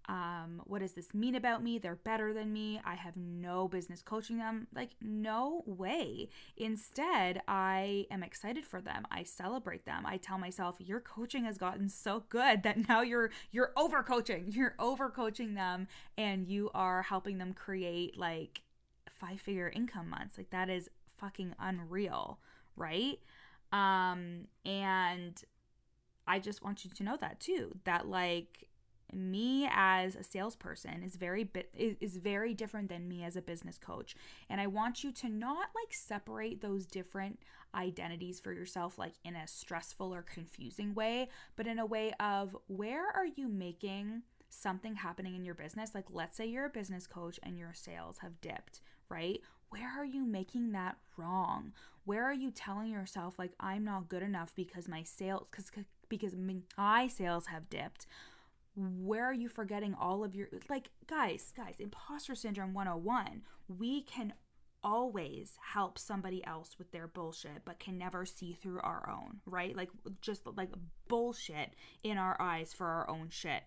Um, 0.08 0.62
what 0.64 0.80
does 0.80 0.92
this 0.94 1.14
mean 1.14 1.34
about 1.34 1.62
me? 1.62 1.78
They're 1.78 1.94
better 1.94 2.32
than 2.32 2.52
me. 2.52 2.80
I 2.84 2.94
have 2.94 3.16
no 3.16 3.68
business 3.68 4.02
coaching 4.02 4.38
them. 4.38 4.66
Like, 4.74 4.90
no 5.00 5.62
way. 5.66 6.28
Instead, 6.56 7.42
I 7.46 8.06
am 8.10 8.22
excited 8.22 8.64
for 8.64 8.80
them. 8.80 9.06
I 9.10 9.22
celebrate 9.22 9.84
them. 9.84 10.04
I 10.04 10.16
tell 10.16 10.38
myself, 10.38 10.76
your 10.80 11.00
coaching 11.00 11.44
has 11.44 11.58
gotten 11.58 11.88
so 11.88 12.24
good 12.28 12.62
that 12.64 12.88
now 12.88 13.02
you're 13.02 13.30
you're 13.52 13.72
over 13.76 14.02
coaching. 14.02 14.46
You're 14.52 14.74
over 14.78 15.08
coaching 15.10 15.54
them 15.54 15.86
and 16.16 16.46
you 16.46 16.70
are 16.74 17.02
helping 17.02 17.38
them 17.38 17.52
create 17.52 18.16
like 18.16 18.62
five 19.10 19.40
figure 19.40 19.68
income 19.74 20.08
months. 20.10 20.36
Like 20.36 20.50
that 20.50 20.68
is 20.68 20.88
fucking 21.16 21.54
unreal, 21.58 22.38
right? 22.76 23.18
Um, 23.72 24.46
and 24.64 25.42
I 26.26 26.38
just 26.38 26.62
want 26.62 26.84
you 26.84 26.90
to 26.90 27.02
know 27.02 27.16
that 27.20 27.40
too. 27.40 27.76
That 27.84 28.06
like 28.06 28.68
me 29.12 29.68
as 29.70 30.16
a 30.16 30.22
salesperson 30.22 31.02
is 31.02 31.16
very 31.16 31.44
bit 31.44 31.70
is 31.76 32.16
very 32.16 32.54
different 32.54 32.88
than 32.88 33.08
me 33.08 33.24
as 33.24 33.36
a 33.36 33.42
business 33.42 33.78
coach. 33.78 34.14
And 34.48 34.60
i 34.60 34.66
want 34.66 35.04
you 35.04 35.12
to 35.12 35.28
not 35.28 35.68
like 35.74 35.92
separate 35.92 36.60
those 36.60 36.86
different 36.86 37.40
identities 37.74 38.40
for 38.40 38.52
yourself 38.52 38.98
like 38.98 39.14
in 39.24 39.34
a 39.34 39.46
stressful 39.46 40.14
or 40.14 40.22
confusing 40.22 40.94
way 40.94 41.28
but 41.56 41.66
in 41.66 41.78
a 41.78 41.86
way 41.86 42.12
of 42.20 42.54
where 42.66 43.06
are 43.10 43.26
you 43.26 43.48
making 43.48 44.22
something 44.50 44.96
happening 44.96 45.34
in 45.34 45.44
your 45.44 45.54
business? 45.54 45.94
Like 45.94 46.06
let's 46.10 46.36
say 46.36 46.46
you're 46.46 46.66
a 46.66 46.70
business 46.70 47.06
coach 47.06 47.40
and 47.42 47.58
your 47.58 47.72
sales 47.74 48.18
have 48.18 48.40
dipped 48.40 48.80
right? 49.08 49.40
Where 49.68 49.90
are 49.98 50.04
you 50.04 50.24
making 50.24 50.72
that 50.72 50.96
wrong? 51.18 51.72
Where 52.04 52.24
are 52.24 52.32
you 52.32 52.50
telling 52.50 52.90
yourself 52.90 53.38
like 53.38 53.52
i'm 53.60 53.84
not 53.84 54.08
good 54.08 54.22
enough 54.22 54.52
because 54.56 54.88
my 54.88 55.02
sales 55.02 55.46
because 55.50 55.70
because 56.12 56.36
my 56.76 57.08
sales 57.08 57.46
have 57.46 57.70
dipped. 57.70 58.06
Where 58.76 59.24
are 59.24 59.32
you 59.32 59.48
forgetting 59.48 59.94
all 59.98 60.22
of 60.22 60.34
your 60.34 60.48
like 60.68 60.90
guys 61.06 61.54
guys 61.56 61.74
imposter 61.78 62.34
syndrome 62.34 62.74
101 62.74 63.42
we 63.68 64.02
can 64.02 64.34
always 64.84 65.56
help 65.72 65.98
somebody 65.98 66.44
else 66.44 66.76
with 66.78 66.90
their 66.90 67.06
bullshit 67.06 67.64
but 67.64 67.78
can 67.78 67.96
never 67.96 68.26
see 68.26 68.52
through 68.52 68.80
our 68.80 69.08
own 69.08 69.40
right? 69.46 69.74
Like 69.74 69.88
just 70.20 70.42
like 70.54 70.70
bullshit 71.08 71.70
in 72.02 72.18
our 72.18 72.36
eyes 72.40 72.74
for 72.74 72.86
our 72.86 73.08
own 73.08 73.28
shit 73.30 73.62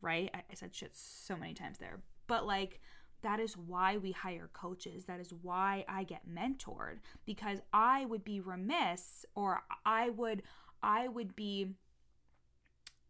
right? 0.00 0.30
I, 0.32 0.38
I 0.38 0.54
said 0.54 0.74
shit 0.74 0.92
so 0.94 1.36
many 1.36 1.54
times 1.54 1.78
there. 1.78 2.02
But 2.28 2.46
like 2.46 2.80
that 3.22 3.40
is 3.40 3.56
why 3.56 3.96
we 3.96 4.12
hire 4.12 4.48
coaches. 4.52 5.04
That 5.04 5.20
is 5.20 5.32
why 5.42 5.84
I 5.88 6.04
get 6.04 6.28
mentored 6.28 6.98
because 7.26 7.58
I 7.72 8.04
would 8.06 8.24
be 8.24 8.40
remiss 8.40 9.24
or 9.34 9.62
I 9.84 10.10
would 10.10 10.42
I 10.82 11.08
would 11.08 11.36
be 11.36 11.74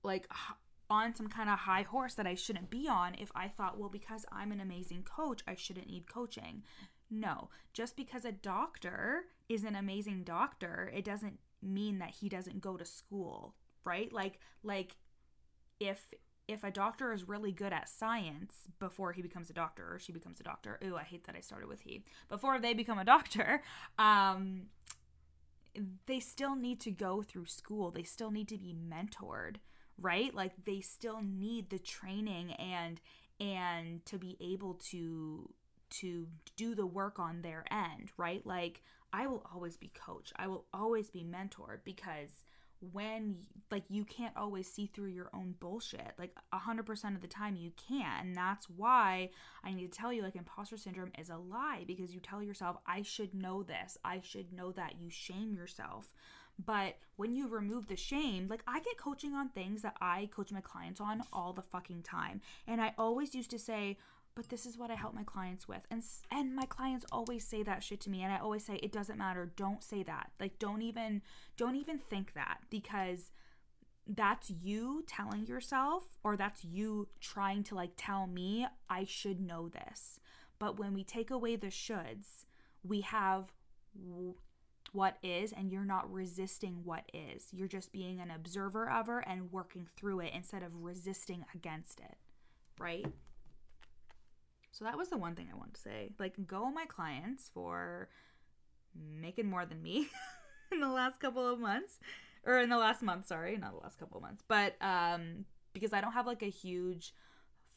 like 0.03 0.29
on 0.89 1.15
some 1.15 1.29
kind 1.29 1.49
of 1.49 1.61
high 1.61 1.83
horse 1.83 2.15
that 2.15 2.27
I 2.27 2.35
shouldn't 2.35 2.71
be 2.71 2.89
on 2.89 3.15
if 3.19 3.31
I 3.35 3.49
thought, 3.49 3.79
well, 3.79 3.89
because 3.89 4.27
I'm 4.33 4.51
an 4.51 4.61
amazing 4.61 5.05
coach, 5.05 5.43
I 5.47 5.55
shouldn't 5.55 5.89
need 5.89 6.13
coaching. 6.13 6.63
No, 7.11 7.49
just 7.73 7.97
because 7.97 8.25
a 8.25 8.33
doctor 8.33 9.25
is 9.49 9.65
an 9.65 9.77
amazing 9.77 10.25
doctor, 10.25 10.93
it 10.95 11.05
doesn't 11.05 11.39
mean 11.63 11.99
that 11.99 12.11
he 12.11 12.29
doesn't 12.29 12.61
go 12.61 12.77
to 12.77 12.85
school, 12.85 13.55
right? 13.85 14.13
Like 14.13 14.39
like 14.63 14.97
if 15.79 16.09
if 16.49 16.65
a 16.65 16.71
doctor 16.71 17.13
is 17.13 17.29
really 17.29 17.53
good 17.53 17.73
at 17.73 17.89
science 17.89 18.67
before 18.81 19.13
he 19.13 19.23
becomes 19.23 19.51
a 19.51 19.53
doctor 19.53 19.95
or 19.95 19.99
she 19.99 20.13
becomes 20.13 20.41
a 20.41 20.45
doctor, 20.45 20.79
ooh, 20.85 20.97
I 20.97 21.05
hate 21.05 21.25
that 21.27 21.37
I 21.37 21.41
started 21.41 21.69
with 21.69 21.81
he. 21.83 22.05
Before 22.29 22.59
they 22.59 22.75
become 22.75 22.99
a 22.99 23.05
doctor, 23.05 23.63
um 23.99 24.63
they 26.07 26.21
still 26.21 26.57
need 26.57 26.81
to 26.81 26.91
go 26.91 27.23
through 27.23 27.47
school. 27.47 27.91
They 27.91 28.03
still 28.03 28.31
need 28.31 28.49
to 28.49 28.59
be 28.59 28.75
mentored, 28.75 29.57
right? 29.99 30.35
Like 30.35 30.53
they 30.65 30.81
still 30.81 31.21
need 31.23 31.71
the 31.71 31.79
training 31.79 32.53
and 32.55 33.01
and 33.39 34.05
to 34.07 34.19
be 34.19 34.37
able 34.41 34.75
to 34.91 35.49
to 35.91 36.27
do 36.57 36.75
the 36.75 36.87
work 36.87 37.19
on 37.19 37.43
their 37.43 37.65
end, 37.71 38.13
right? 38.17 38.45
Like 38.47 38.83
I 39.13 39.27
will 39.27 39.45
always 39.53 39.77
be 39.77 39.91
coached. 39.95 40.33
I 40.37 40.47
will 40.47 40.67
always 40.73 41.11
be 41.11 41.25
mentored 41.25 41.81
because 41.85 42.45
when 42.93 43.37
like 43.71 43.85
you 43.89 44.05
can't 44.05 44.37
always 44.37 44.71
see 44.71 44.87
through 44.87 45.09
your 45.09 45.29
own 45.35 45.55
bullshit 45.61 46.13
like 46.19 46.35
100% 46.53 47.15
of 47.15 47.21
the 47.21 47.29
time 47.29 47.55
you 47.57 47.71
can't 47.89 48.27
and 48.27 48.37
that's 48.37 48.71
why 48.71 49.29
i 49.63 49.73
need 49.73 49.91
to 49.93 49.99
tell 49.99 50.13
you 50.13 50.23
like 50.23 50.35
imposter 50.35 50.77
syndrome 50.77 51.13
is 51.19 51.29
a 51.29 51.37
lie 51.37 51.85
because 51.87 52.15
you 52.15 52.21
tell 52.21 52.43
yourself 52.43 52.79
i 52.87 53.03
should 53.03 53.35
know 53.35 53.63
this. 53.63 53.99
I 54.05 54.21
should 54.23 54.53
know 54.53 54.73
that 54.73 54.95
you 55.01 55.11
shame 55.11 55.55
yourself. 55.55 56.13
But 56.65 56.97
when 57.17 57.35
you 57.35 57.49
remove 57.49 57.89
the 57.89 57.97
shame 57.97 58.49
like 58.49 58.63
i 58.67 58.81
get 58.81 58.99
coaching 58.99 59.35
on 59.35 59.49
things 59.49 59.83
that 59.83 59.97
i 60.01 60.29
coach 60.31 60.53
my 60.53 60.61
clients 60.61 61.01
on 61.01 61.23
all 61.33 61.53
the 61.55 61.63
fucking 61.63 62.03
time 62.03 62.41
and 62.67 62.83
i 62.83 62.93
always 62.99 63.35
used 63.35 63.51
to 63.51 63.59
say 63.59 63.97
but 64.35 64.49
this 64.49 64.67
is 64.67 64.79
what 64.79 64.91
I 64.91 64.95
help 64.95 65.15
my 65.15 65.25
clients 65.25 65.69
with. 65.69 65.83
And 65.91 66.03
and 66.31 66.55
my 66.55 66.67
clients 66.67 67.05
always 67.11 67.45
say 67.45 67.63
that 67.63 67.83
shit 67.83 68.01
to 68.03 68.11
me 68.11 68.23
and 68.23 68.33
I 68.33 68.39
always 68.39 68.65
say 68.65 68.77
it 68.77 68.93
doesn't 68.93 69.19
matter. 69.19 69.53
Don't 69.57 69.83
say 69.83 70.03
that. 70.05 70.31
Like 70.39 70.59
don't 70.59 70.83
even 70.83 71.23
don't 71.57 71.77
even 71.77 71.99
think 71.99 72.35
that 72.35 72.59
because 72.71 73.31
that's 74.07 74.51
you 74.51 75.05
telling 75.07 75.47
yourself 75.47 76.05
or 76.25 76.37
that's 76.37 76.65
you 76.65 77.09
trying 77.21 77.63
to 77.65 77.75
like 77.75 77.93
tell 77.97 78.27
me 78.27 78.67
I 78.89 79.05
should 79.05 79.41
know 79.41 79.69
this. 79.69 80.21
But 80.59 80.79
when 80.79 80.95
we 80.95 81.05
take 81.05 81.31
away 81.31 81.57
the 81.57 81.69
shoulds, 81.69 82.45
we 82.85 83.01
have 83.03 83.53
what 84.93 85.17
is 85.23 85.53
and 85.53 85.71
you're 85.71 85.85
not 85.85 86.13
resisting 86.13 86.81
what 86.85 87.05
is. 87.15 87.49
You're 87.53 87.69
just 87.69 87.93
being 87.93 88.21
an 88.21 88.31
observer 88.31 88.89
of 88.91 89.07
her 89.07 89.21
and 89.21 89.53
working 89.53 89.87
through 89.97 90.21
it 90.21 90.33
instead 90.35 90.63
of 90.63 90.83
resisting 90.83 91.45
against 91.55 92.01
it. 92.01 92.17
Right? 92.79 93.07
So 94.73 94.85
that 94.85 94.97
was 94.97 95.09
the 95.09 95.19
one 95.19 95.35
thing 95.35 95.49
I 95.53 95.57
wanted 95.57 95.75
to 95.75 95.81
say. 95.81 96.11
Like, 96.19 96.47
go 96.47 96.71
my 96.71 96.85
clients 96.87 97.51
for 97.53 98.09
making 98.95 99.47
more 99.47 99.67
than 99.67 99.83
me 99.83 100.09
in 100.73 100.81
the 100.81 100.89
last 100.89 101.21
couple 101.21 101.47
of 101.47 101.59
months, 101.59 101.99
or 102.45 102.59
in 102.59 102.71
the 102.71 102.79
last 102.79 103.03
month, 103.03 103.27
sorry, 103.27 103.57
not 103.57 103.73
the 103.73 103.81
last 103.81 103.99
couple 103.99 104.17
of 104.17 104.23
months, 104.23 104.43
but 104.47 104.77
um, 104.81 105.45
because 105.73 105.93
I 105.93 106.01
don't 106.01 106.13
have 106.13 106.27
like 106.27 106.43
a 106.43 106.47
huge 106.47 107.15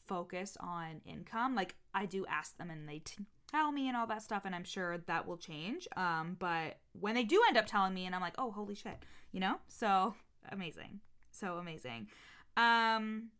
focus 0.06 0.56
on 0.60 1.00
income. 1.04 1.54
Like, 1.54 1.74
I 1.94 2.06
do 2.06 2.26
ask 2.26 2.56
them 2.58 2.70
and 2.70 2.88
they 2.88 3.00
t- 3.00 3.24
tell 3.50 3.72
me 3.72 3.88
and 3.88 3.96
all 3.96 4.06
that 4.06 4.22
stuff, 4.22 4.42
and 4.44 4.54
I'm 4.54 4.64
sure 4.64 4.98
that 4.98 5.26
will 5.26 5.36
change. 5.36 5.88
Um, 5.96 6.36
but 6.38 6.78
when 6.98 7.14
they 7.14 7.24
do 7.24 7.42
end 7.48 7.56
up 7.56 7.66
telling 7.66 7.94
me, 7.94 8.06
and 8.06 8.14
I'm 8.14 8.20
like, 8.20 8.34
oh, 8.38 8.50
holy 8.50 8.74
shit, 8.74 8.98
you 9.32 9.40
know? 9.40 9.56
So 9.68 10.14
amazing. 10.50 11.00
So 11.30 11.56
amazing. 11.56 12.08
Um, 12.56 13.30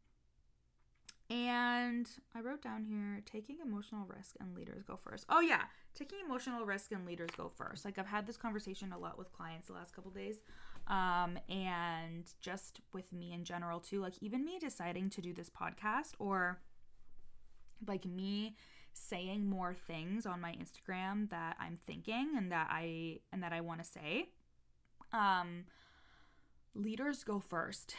and 1.34 2.08
I 2.32 2.40
wrote 2.42 2.62
down 2.62 2.84
here 2.84 3.20
taking 3.26 3.56
emotional 3.60 4.06
risk 4.06 4.36
and 4.38 4.54
leaders 4.54 4.84
go 4.84 4.94
first. 4.94 5.26
Oh 5.28 5.40
yeah, 5.40 5.62
taking 5.92 6.20
emotional 6.24 6.64
risk 6.64 6.92
and 6.92 7.04
leaders 7.04 7.30
go 7.36 7.50
first. 7.56 7.84
Like 7.84 7.98
I've 7.98 8.06
had 8.06 8.24
this 8.24 8.36
conversation 8.36 8.92
a 8.92 8.98
lot 8.98 9.18
with 9.18 9.32
clients 9.32 9.66
the 9.66 9.72
last 9.72 9.96
couple 9.96 10.12
days. 10.12 10.38
Um, 10.86 11.36
and 11.48 12.32
just 12.40 12.82
with 12.92 13.12
me 13.12 13.32
in 13.32 13.42
general 13.42 13.80
too. 13.80 14.00
Like 14.00 14.14
even 14.20 14.44
me 14.44 14.60
deciding 14.60 15.10
to 15.10 15.20
do 15.20 15.32
this 15.32 15.50
podcast 15.50 16.12
or 16.20 16.60
like 17.84 18.04
me 18.04 18.54
saying 18.92 19.44
more 19.44 19.74
things 19.74 20.26
on 20.26 20.40
my 20.40 20.52
Instagram 20.52 21.30
that 21.30 21.56
I'm 21.58 21.78
thinking 21.84 22.34
and 22.36 22.52
that 22.52 22.68
I 22.70 23.18
and 23.32 23.42
that 23.42 23.52
I 23.52 23.60
want 23.60 23.82
to 23.82 23.90
say. 23.90 24.28
Um 25.12 25.64
leaders 26.76 27.24
go 27.24 27.40
first 27.40 27.96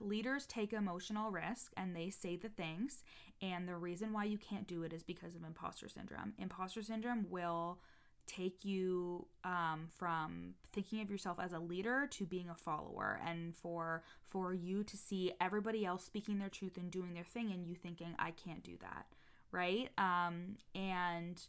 leaders 0.00 0.46
take 0.46 0.72
emotional 0.72 1.30
risk 1.30 1.72
and 1.76 1.94
they 1.94 2.10
say 2.10 2.36
the 2.36 2.48
things. 2.48 3.02
And 3.42 3.68
the 3.68 3.76
reason 3.76 4.12
why 4.12 4.24
you 4.24 4.38
can't 4.38 4.66
do 4.66 4.82
it 4.82 4.92
is 4.92 5.02
because 5.02 5.34
of 5.34 5.44
imposter 5.44 5.88
syndrome. 5.88 6.32
Imposter 6.38 6.82
syndrome 6.82 7.26
will 7.28 7.78
take 8.26 8.64
you 8.64 9.26
um, 9.44 9.88
from 9.88 10.54
thinking 10.72 11.00
of 11.00 11.10
yourself 11.10 11.38
as 11.40 11.52
a 11.52 11.58
leader 11.58 12.08
to 12.10 12.26
being 12.26 12.48
a 12.50 12.54
follower 12.54 13.20
and 13.24 13.54
for 13.54 14.02
for 14.22 14.52
you 14.52 14.82
to 14.84 14.96
see 14.96 15.32
everybody 15.40 15.86
else 15.86 16.04
speaking 16.04 16.38
their 16.38 16.48
truth 16.48 16.76
and 16.76 16.90
doing 16.90 17.14
their 17.14 17.24
thing 17.24 17.52
and 17.52 17.66
you 17.66 17.74
thinking 17.74 18.14
i 18.18 18.32
can't 18.32 18.64
do 18.64 18.76
that 18.80 19.06
right 19.52 19.90
um, 19.96 20.56
and 20.74 21.46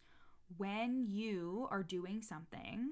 when 0.58 1.06
you 1.10 1.68
are 1.72 1.84
doing 1.84 2.22
something 2.22 2.92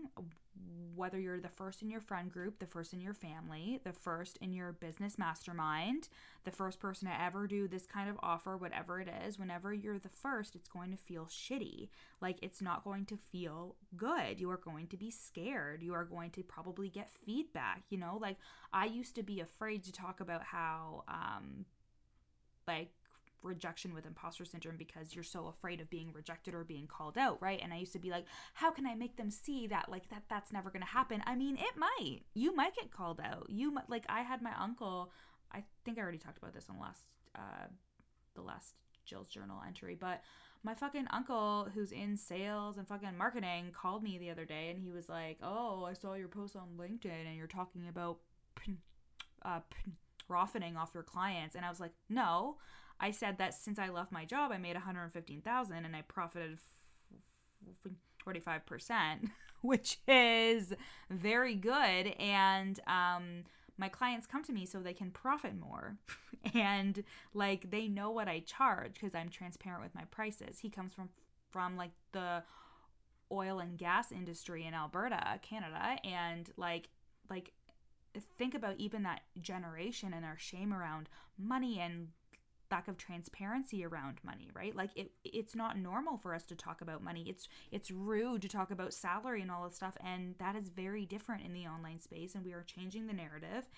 whether 0.95 1.19
you're 1.19 1.39
the 1.39 1.49
first 1.49 1.81
in 1.81 1.89
your 1.89 1.99
friend 1.99 2.31
group, 2.31 2.59
the 2.59 2.65
first 2.65 2.93
in 2.93 3.01
your 3.01 3.13
family, 3.13 3.79
the 3.83 3.91
first 3.91 4.37
in 4.37 4.53
your 4.53 4.71
business 4.71 5.17
mastermind, 5.17 6.07
the 6.45 6.51
first 6.51 6.79
person 6.79 7.07
to 7.07 7.21
ever 7.21 7.47
do 7.47 7.67
this 7.67 7.85
kind 7.85 8.09
of 8.09 8.17
offer, 8.23 8.55
whatever 8.55 8.99
it 8.99 9.09
is, 9.25 9.37
whenever 9.37 9.73
you're 9.73 9.99
the 9.99 10.09
first, 10.09 10.55
it's 10.55 10.69
going 10.69 10.91
to 10.91 10.97
feel 10.97 11.25
shitty. 11.25 11.89
Like 12.21 12.37
it's 12.41 12.61
not 12.61 12.83
going 12.83 13.05
to 13.07 13.17
feel 13.17 13.75
good. 13.97 14.39
You 14.39 14.49
are 14.51 14.57
going 14.57 14.87
to 14.87 14.97
be 14.97 15.11
scared. 15.11 15.83
You 15.83 15.93
are 15.93 16.05
going 16.05 16.31
to 16.31 16.43
probably 16.43 16.89
get 16.89 17.11
feedback, 17.25 17.83
you 17.89 17.97
know? 17.97 18.17
Like 18.21 18.37
I 18.71 18.85
used 18.85 19.15
to 19.15 19.23
be 19.23 19.41
afraid 19.41 19.83
to 19.83 19.91
talk 19.91 20.19
about 20.21 20.43
how 20.43 21.03
um 21.07 21.65
like 22.67 22.91
rejection 23.45 23.93
with 23.93 24.05
imposter 24.05 24.43
syndrome 24.45 24.77
because 24.77 25.13
you're 25.13 25.23
so 25.23 25.47
afraid 25.47 25.79
of 25.79 25.89
being 25.89 26.11
rejected 26.13 26.53
or 26.53 26.63
being 26.63 26.87
called 26.87 27.17
out, 27.17 27.41
right? 27.41 27.59
And 27.61 27.73
I 27.73 27.77
used 27.77 27.93
to 27.93 27.99
be 27.99 28.09
like, 28.09 28.25
how 28.53 28.71
can 28.71 28.85
I 28.85 28.95
make 28.95 29.17
them 29.17 29.31
see 29.31 29.67
that 29.67 29.89
like 29.89 30.09
that 30.09 30.23
that's 30.29 30.51
never 30.51 30.69
going 30.69 30.81
to 30.81 30.87
happen? 30.87 31.23
I 31.25 31.35
mean, 31.35 31.57
it 31.57 31.77
might. 31.77 32.21
You 32.33 32.55
might 32.55 32.75
get 32.75 32.91
called 32.91 33.21
out. 33.23 33.47
You 33.49 33.71
might 33.71 33.89
like 33.89 34.05
I 34.09 34.21
had 34.21 34.41
my 34.41 34.53
uncle, 34.59 35.11
I 35.51 35.63
think 35.83 35.97
I 35.97 36.01
already 36.01 36.17
talked 36.17 36.37
about 36.37 36.53
this 36.53 36.67
on 36.69 36.75
the 36.77 36.81
last 36.81 37.05
uh 37.35 37.67
the 38.35 38.41
last 38.41 38.73
Jill's 39.05 39.29
journal 39.29 39.61
entry, 39.65 39.95
but 39.99 40.21
my 40.63 40.73
fucking 40.73 41.07
uncle 41.11 41.67
who's 41.73 41.91
in 41.91 42.17
sales 42.17 42.77
and 42.77 42.87
fucking 42.87 43.17
marketing 43.17 43.71
called 43.71 44.03
me 44.03 44.17
the 44.17 44.31
other 44.31 44.45
day 44.45 44.69
and 44.69 44.79
he 44.79 44.91
was 44.91 45.07
like, 45.07 45.37
"Oh, 45.43 45.85
I 45.85 45.93
saw 45.93 46.15
your 46.15 46.27
post 46.27 46.55
on 46.55 46.77
LinkedIn 46.77 47.27
and 47.27 47.37
you're 47.37 47.47
talking 47.47 47.87
about 47.87 48.17
uh 49.43 49.59
profiting 50.27 50.75
off 50.75 50.91
your 50.93 51.03
clients." 51.03 51.55
And 51.55 51.63
I 51.63 51.69
was 51.69 51.79
like, 51.79 51.93
"No, 52.09 52.57
I 52.99 53.11
said 53.11 53.37
that 53.37 53.53
since 53.53 53.77
I 53.77 53.89
left 53.89 54.11
my 54.11 54.25
job, 54.25 54.51
I 54.51 54.57
made 54.57 54.75
115,000 54.75 55.85
and 55.85 55.95
I 55.95 56.01
profited 56.01 56.59
45%, 58.25 59.29
which 59.61 59.99
is 60.07 60.73
very 61.09 61.55
good. 61.55 62.15
And 62.19 62.79
um, 62.87 63.43
my 63.77 63.89
clients 63.89 64.27
come 64.27 64.43
to 64.43 64.53
me 64.53 64.65
so 64.65 64.79
they 64.79 64.93
can 64.93 65.11
profit 65.11 65.59
more. 65.59 65.97
and 66.53 67.03
like 67.33 67.71
they 67.71 67.87
know 67.87 68.11
what 68.11 68.27
I 68.27 68.39
charge 68.39 68.93
because 68.93 69.15
I'm 69.15 69.29
transparent 69.29 69.83
with 69.83 69.95
my 69.95 70.03
prices. 70.11 70.59
He 70.59 70.69
comes 70.69 70.93
from 70.93 71.09
from 71.51 71.77
like 71.77 71.91
the 72.11 72.43
oil 73.31 73.59
and 73.59 73.77
gas 73.77 74.11
industry 74.11 74.65
in 74.65 74.73
Alberta, 74.73 75.39
Canada, 75.41 75.97
and 76.03 76.49
like 76.57 76.89
like 77.29 77.53
think 78.37 78.53
about 78.53 78.77
even 78.77 79.03
that 79.03 79.21
generation 79.41 80.13
and 80.13 80.25
our 80.25 80.37
shame 80.37 80.73
around 80.73 81.09
money 81.37 81.79
and 81.79 82.09
lack 82.75 82.87
of 82.89 82.97
transparency 82.97 83.85
around 83.85 84.17
money 84.23 84.49
right 84.53 84.75
like 84.75 84.89
it 84.95 85.11
it's 85.23 85.55
not 85.55 85.77
normal 85.77 86.17
for 86.17 86.35
us 86.35 86.43
to 86.43 86.55
talk 86.55 86.81
about 86.81 87.01
money 87.01 87.23
it's 87.27 87.47
it's 87.71 87.89
rude 87.89 88.41
to 88.41 88.49
talk 88.49 88.69
about 88.69 88.93
salary 88.93 89.41
and 89.41 89.49
all 89.49 89.65
this 89.65 89.77
stuff 89.77 89.95
and 90.03 90.35
that 90.39 90.55
is 90.57 90.67
very 90.67 91.05
different 91.05 91.45
in 91.45 91.53
the 91.53 91.65
online 91.65 92.01
space 92.01 92.35
and 92.35 92.43
we 92.43 92.51
are 92.51 92.63
changing 92.63 93.07
the 93.07 93.13
narrative 93.13 93.69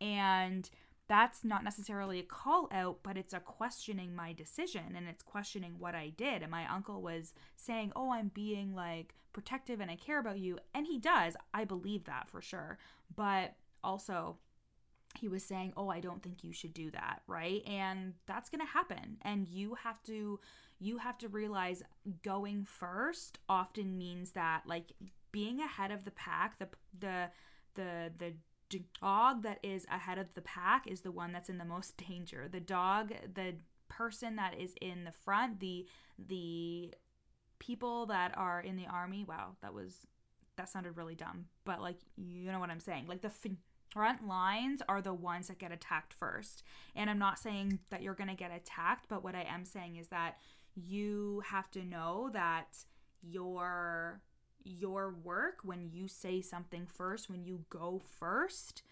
and 0.00 0.70
that's 1.08 1.44
not 1.44 1.62
necessarily 1.62 2.18
a 2.18 2.24
call 2.24 2.68
out, 2.72 2.98
but 3.04 3.16
it's 3.16 3.32
a 3.32 3.38
questioning 3.38 4.12
my 4.12 4.32
decision 4.32 4.96
and 4.96 5.06
it's 5.06 5.22
questioning 5.22 5.76
what 5.78 5.94
I 5.94 6.12
did. 6.16 6.42
And 6.42 6.50
my 6.50 6.66
uncle 6.68 7.00
was 7.00 7.32
saying, 7.54 7.92
Oh, 7.94 8.12
I'm 8.12 8.32
being 8.34 8.74
like 8.74 9.14
protective 9.32 9.78
and 9.80 9.88
I 9.88 9.94
care 9.94 10.18
about 10.18 10.40
you. 10.40 10.58
And 10.74 10.84
he 10.84 10.98
does. 10.98 11.36
I 11.54 11.64
believe 11.64 12.06
that 12.06 12.28
for 12.28 12.42
sure. 12.42 12.78
But 13.14 13.54
also, 13.84 14.38
he 15.16 15.28
was 15.28 15.44
saying, 15.44 15.72
"Oh, 15.76 15.88
I 15.88 16.00
don't 16.00 16.22
think 16.22 16.44
you 16.44 16.52
should 16.52 16.74
do 16.74 16.90
that," 16.92 17.22
right? 17.26 17.62
And 17.66 18.14
that's 18.26 18.50
going 18.50 18.60
to 18.60 18.72
happen. 18.72 19.18
And 19.22 19.48
you 19.48 19.74
have 19.74 20.02
to 20.04 20.40
you 20.78 20.98
have 20.98 21.18
to 21.18 21.28
realize 21.28 21.82
going 22.22 22.64
first 22.64 23.38
often 23.48 23.96
means 23.96 24.32
that 24.32 24.62
like 24.66 24.92
being 25.32 25.60
ahead 25.60 25.90
of 25.90 26.04
the 26.04 26.10
pack, 26.10 26.58
the 26.58 26.68
the 26.98 27.30
the 27.74 28.12
the 28.18 28.34
dog 29.00 29.42
that 29.42 29.58
is 29.62 29.86
ahead 29.90 30.18
of 30.18 30.34
the 30.34 30.42
pack 30.42 30.86
is 30.86 31.02
the 31.02 31.12
one 31.12 31.32
that's 31.32 31.48
in 31.48 31.58
the 31.58 31.64
most 31.64 31.96
danger. 32.08 32.48
The 32.50 32.60
dog, 32.60 33.12
the 33.34 33.54
person 33.88 34.36
that 34.36 34.58
is 34.58 34.74
in 34.80 35.04
the 35.04 35.12
front, 35.12 35.60
the 35.60 35.86
the 36.18 36.94
people 37.58 38.06
that 38.06 38.36
are 38.36 38.60
in 38.60 38.76
the 38.76 38.86
army. 38.86 39.24
Wow, 39.26 39.56
that 39.62 39.72
was 39.72 40.06
that 40.56 40.68
sounded 40.68 40.96
really 40.96 41.14
dumb, 41.14 41.46
but 41.64 41.80
like 41.80 41.98
you 42.16 42.50
know 42.50 42.60
what 42.60 42.70
I'm 42.70 42.80
saying. 42.80 43.06
Like 43.06 43.22
the 43.22 43.30
front 43.96 44.28
lines 44.28 44.82
are 44.90 45.00
the 45.00 45.14
ones 45.14 45.48
that 45.48 45.58
get 45.58 45.72
attacked 45.72 46.12
first. 46.12 46.62
And 46.94 47.08
I'm 47.08 47.18
not 47.18 47.38
saying 47.38 47.78
that 47.90 48.02
you're 48.02 48.12
going 48.12 48.28
to 48.28 48.36
get 48.36 48.54
attacked, 48.54 49.06
but 49.08 49.24
what 49.24 49.34
I 49.34 49.46
am 49.48 49.64
saying 49.64 49.96
is 49.96 50.08
that 50.08 50.36
you 50.74 51.42
have 51.46 51.70
to 51.70 51.82
know 51.82 52.28
that 52.34 52.76
your 53.22 54.20
your 54.64 55.14
work 55.24 55.60
when 55.62 55.88
you 55.90 56.08
say 56.08 56.42
something 56.42 56.86
first, 56.86 57.30
when 57.30 57.42
you 57.42 57.64
go 57.70 58.02
first, 58.18 58.82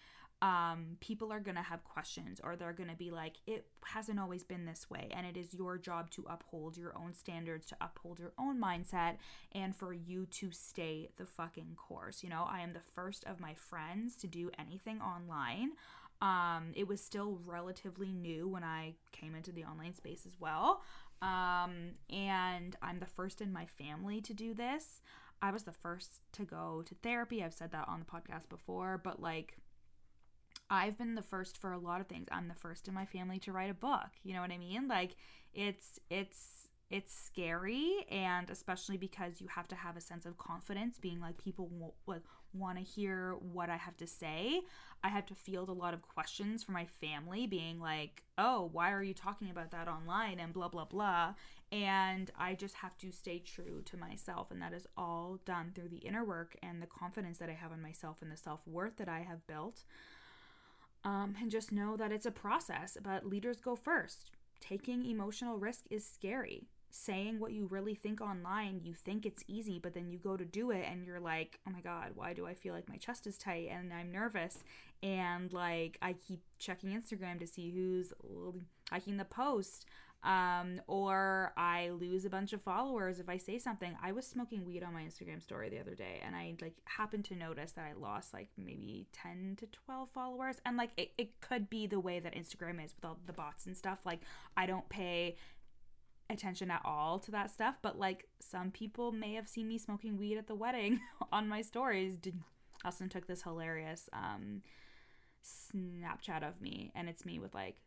um, 0.41 0.97
people 0.99 1.31
are 1.31 1.39
going 1.39 1.55
to 1.55 1.61
have 1.61 1.83
questions 1.83 2.41
or 2.43 2.55
they're 2.55 2.73
going 2.73 2.89
to 2.89 2.95
be 2.95 3.09
like, 3.09 3.37
it 3.47 3.65
hasn't 3.83 4.19
always 4.19 4.43
been 4.43 4.65
this 4.65 4.89
way. 4.89 5.09
And 5.15 5.25
it 5.25 5.37
is 5.37 5.53
your 5.53 5.77
job 5.77 6.11
to 6.11 6.25
uphold 6.29 6.77
your 6.77 6.95
own 6.97 7.13
standards, 7.13 7.65
to 7.67 7.77
uphold 7.79 8.19
your 8.19 8.33
own 8.37 8.61
mindset, 8.61 9.17
and 9.53 9.75
for 9.75 9.93
you 9.93 10.25
to 10.27 10.51
stay 10.51 11.09
the 11.17 11.25
fucking 11.25 11.75
course. 11.77 12.23
You 12.23 12.29
know, 12.29 12.45
I 12.49 12.61
am 12.61 12.73
the 12.73 12.79
first 12.79 13.23
of 13.25 13.39
my 13.39 13.53
friends 13.53 14.15
to 14.17 14.27
do 14.27 14.51
anything 14.59 15.01
online. 15.01 15.71
Um, 16.21 16.71
it 16.75 16.87
was 16.87 17.01
still 17.01 17.39
relatively 17.45 18.11
new 18.11 18.47
when 18.47 18.63
I 18.63 18.95
came 19.11 19.35
into 19.35 19.51
the 19.51 19.63
online 19.63 19.93
space 19.93 20.25
as 20.25 20.39
well. 20.39 20.81
Um, 21.21 21.93
and 22.09 22.75
I'm 22.81 22.99
the 22.99 23.05
first 23.05 23.41
in 23.41 23.51
my 23.53 23.65
family 23.65 24.21
to 24.21 24.33
do 24.33 24.53
this. 24.53 25.01
I 25.41 25.51
was 25.51 25.63
the 25.63 25.71
first 25.71 26.21
to 26.33 26.43
go 26.43 26.83
to 26.85 26.95
therapy. 26.95 27.43
I've 27.43 27.53
said 27.53 27.71
that 27.71 27.87
on 27.87 27.99
the 27.99 28.05
podcast 28.05 28.49
before, 28.49 28.99
but 29.03 29.21
like, 29.21 29.57
I've 30.75 30.97
been 30.97 31.15
the 31.15 31.21
first 31.21 31.57
for 31.57 31.71
a 31.71 31.77
lot 31.77 32.01
of 32.01 32.07
things. 32.07 32.27
I'm 32.31 32.47
the 32.47 32.55
first 32.55 32.87
in 32.87 32.93
my 32.93 33.05
family 33.05 33.39
to 33.39 33.51
write 33.51 33.69
a 33.69 33.75
book. 33.75 34.09
You 34.23 34.33
know 34.33 34.41
what 34.41 34.51
I 34.51 34.57
mean? 34.57 34.87
Like 34.87 35.15
it's 35.53 35.99
it's 36.09 36.67
it's 36.91 37.13
scary 37.13 38.05
and 38.11 38.49
especially 38.49 38.97
because 38.97 39.41
you 39.41 39.47
have 39.47 39.67
to 39.67 39.75
have 39.75 39.97
a 39.97 40.01
sense 40.01 40.25
of 40.25 40.37
confidence 40.37 40.99
being 40.99 41.19
like 41.19 41.37
people 41.37 41.95
like 42.05 42.21
want 42.53 42.77
to 42.77 42.83
hear 42.83 43.35
what 43.39 43.69
I 43.69 43.75
have 43.77 43.97
to 43.97 44.07
say. 44.07 44.61
I 45.03 45.09
have 45.09 45.25
to 45.27 45.35
field 45.35 45.69
a 45.69 45.73
lot 45.73 45.93
of 45.93 46.01
questions 46.01 46.63
from 46.63 46.73
my 46.75 46.85
family 46.85 47.47
being 47.47 47.79
like, 47.79 48.23
"Oh, 48.37 48.69
why 48.71 48.91
are 48.91 49.03
you 49.03 49.13
talking 49.13 49.49
about 49.49 49.71
that 49.71 49.87
online?" 49.87 50.39
and 50.39 50.53
blah 50.53 50.69
blah 50.69 50.85
blah. 50.85 51.33
And 51.71 52.31
I 52.37 52.53
just 52.53 52.75
have 52.75 52.97
to 52.99 53.11
stay 53.11 53.39
true 53.39 53.81
to 53.85 53.97
myself 53.97 54.51
and 54.51 54.61
that 54.61 54.73
is 54.73 54.87
all 54.95 55.39
done 55.45 55.71
through 55.73 55.89
the 55.89 55.97
inner 55.97 56.23
work 56.23 56.55
and 56.61 56.81
the 56.81 56.87
confidence 56.87 57.39
that 57.39 57.49
I 57.49 57.53
have 57.53 57.71
in 57.71 57.81
myself 57.81 58.21
and 58.21 58.31
the 58.31 58.37
self-worth 58.37 58.97
that 58.97 59.09
I 59.09 59.21
have 59.21 59.45
built. 59.47 59.83
Um, 61.05 61.35
and 61.39 61.51
just 61.51 61.71
know 61.71 61.95
that 61.95 62.11
it's 62.11 62.25
a 62.25 62.31
process, 62.31 62.97
but 63.01 63.25
leaders 63.27 63.61
go 63.61 63.75
first. 63.75 64.31
Taking 64.59 65.05
emotional 65.05 65.57
risk 65.57 65.83
is 65.91 66.05
scary. 66.05 66.67
Saying 66.89 67.39
what 67.39 67.51
you 67.51 67.67
really 67.67 67.93
think 67.93 68.21
online, 68.21 68.81
you 68.83 68.95
think 68.95 69.25
it's 69.25 69.43
easy, 69.47 69.77
but 69.77 69.93
then 69.93 70.09
you 70.09 70.17
go 70.17 70.35
to 70.35 70.45
do 70.45 70.71
it 70.71 70.85
and 70.89 71.05
you're 71.05 71.19
like, 71.19 71.59
oh 71.67 71.71
my 71.71 71.81
God, 71.81 72.11
why 72.15 72.33
do 72.33 72.47
I 72.47 72.55
feel 72.55 72.73
like 72.73 72.89
my 72.89 72.95
chest 72.95 73.27
is 73.27 73.37
tight 73.37 73.69
and 73.69 73.93
I'm 73.93 74.11
nervous? 74.11 74.63
And 75.03 75.53
like, 75.53 75.99
I 76.01 76.13
keep 76.13 76.41
checking 76.57 76.89
Instagram 76.89 77.37
to 77.39 77.47
see 77.47 77.69
who's 77.69 78.11
liking 78.91 79.17
the 79.17 79.25
post 79.25 79.85
um, 80.25 80.81
or 80.87 81.53
I 81.55 81.89
lose 81.89 82.25
a 82.25 82.29
bunch 82.29 82.51
of 82.51 82.61
followers 82.61 83.19
if 83.19 83.29
I 83.29 83.37
say 83.37 83.59
something. 83.59 83.95
I 84.01 84.11
was 84.11 84.25
smoking 84.25 84.65
weed 84.65 84.83
on 84.83 84.93
my 84.93 85.03
Instagram 85.03 85.41
story 85.41 85.69
the 85.69 85.79
other 85.79 85.93
day, 85.93 86.19
and 86.25 86.35
I 86.35 86.55
like 86.61 86.75
happened 86.85 87.25
to 87.25 87.35
notice 87.35 87.73
that 87.73 87.85
I 87.85 87.93
lost 87.93 88.33
like 88.33 88.49
maybe 88.57 89.07
ten 89.13 89.55
to 89.59 89.67
twelve 89.67 90.09
followers, 90.09 90.55
and 90.65 90.77
like 90.77 90.89
it, 90.97 91.11
it 91.17 91.39
could 91.41 91.69
be 91.69 91.85
the 91.85 91.99
way 91.99 92.19
that 92.19 92.33
Instagram 92.33 92.83
is 92.83 92.95
with 92.95 93.05
all 93.05 93.19
the 93.25 93.33
bots 93.33 93.67
and 93.67 93.77
stuff. 93.77 93.99
Like 94.03 94.21
I 94.57 94.65
don't 94.65 94.89
pay 94.89 95.35
attention 96.27 96.71
at 96.71 96.81
all 96.83 97.19
to 97.19 97.31
that 97.31 97.51
stuff, 97.51 97.75
but 97.83 97.99
like 97.99 98.27
some 98.39 98.71
people 98.71 99.11
may 99.11 99.35
have 99.35 99.47
seen 99.47 99.67
me 99.67 99.77
smoking 99.77 100.17
weed 100.17 100.37
at 100.37 100.47
the 100.47 100.55
wedding 100.55 100.99
on 101.31 101.47
my 101.47 101.61
stories. 101.61 102.17
Austin 102.83 103.09
took 103.09 103.27
this 103.27 103.43
hilarious 103.43 104.09
um, 104.11 104.63
Snapchat 105.43 106.47
of 106.47 106.61
me, 106.61 106.91
and 106.95 107.07
it's 107.07 107.25
me 107.25 107.37
with 107.37 107.53
like 107.53 107.77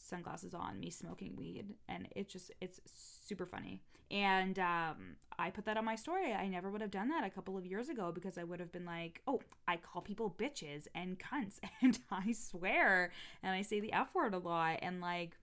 sunglasses 0.00 0.54
on, 0.54 0.80
me 0.80 0.90
smoking 0.90 1.34
weed, 1.36 1.74
and 1.88 2.08
it 2.16 2.28
just 2.28 2.50
it's 2.60 2.80
super 2.86 3.46
funny. 3.46 3.80
And 4.10 4.58
um, 4.58 5.16
I 5.38 5.50
put 5.50 5.66
that 5.66 5.76
on 5.76 5.84
my 5.84 5.94
story. 5.94 6.32
I 6.32 6.48
never 6.48 6.68
would 6.70 6.80
have 6.80 6.90
done 6.90 7.08
that 7.10 7.24
a 7.24 7.30
couple 7.30 7.56
of 7.56 7.64
years 7.64 7.88
ago 7.88 8.10
because 8.12 8.36
I 8.36 8.44
would 8.44 8.58
have 8.58 8.72
been 8.72 8.84
like, 8.84 9.20
oh, 9.28 9.40
I 9.68 9.76
call 9.76 10.02
people 10.02 10.34
bitches 10.36 10.88
and 10.94 11.18
cunts, 11.18 11.58
and 11.82 11.98
I 12.10 12.32
swear, 12.32 13.12
and 13.42 13.54
I 13.54 13.62
say 13.62 13.80
the 13.80 13.92
f 13.92 14.14
word 14.14 14.34
a 14.34 14.38
lot, 14.38 14.78
and 14.82 15.00
like. 15.00 15.36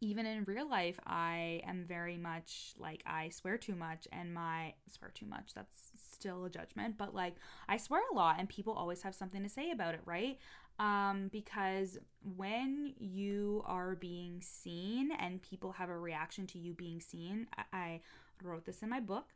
Even 0.00 0.26
in 0.26 0.44
real 0.44 0.70
life, 0.70 0.96
I 1.08 1.60
am 1.66 1.84
very 1.84 2.16
much 2.16 2.72
like 2.78 3.02
I 3.04 3.30
swear 3.30 3.58
too 3.58 3.74
much, 3.74 4.06
and 4.12 4.32
my 4.32 4.74
swear 4.88 5.10
too 5.12 5.26
much. 5.26 5.54
That's 5.56 5.90
still 6.12 6.44
a 6.44 6.50
judgment, 6.50 6.96
but 6.96 7.16
like 7.16 7.34
I 7.68 7.78
swear 7.78 8.02
a 8.12 8.14
lot, 8.14 8.36
and 8.38 8.48
people 8.48 8.74
always 8.74 9.02
have 9.02 9.16
something 9.16 9.42
to 9.42 9.48
say 9.48 9.72
about 9.72 9.94
it, 9.94 10.00
right? 10.04 10.38
Um, 10.78 11.28
because 11.32 11.98
when 12.36 12.94
you 12.98 13.62
are 13.66 13.96
being 13.96 14.40
seen 14.40 15.10
and 15.12 15.42
people 15.42 15.72
have 15.72 15.88
a 15.88 15.98
reaction 15.98 16.46
to 16.48 16.58
you 16.58 16.72
being 16.72 17.00
seen, 17.00 17.48
I, 17.56 17.64
I 17.72 18.00
wrote 18.42 18.64
this 18.64 18.82
in 18.82 18.88
my 18.88 19.00
book. 19.00 19.26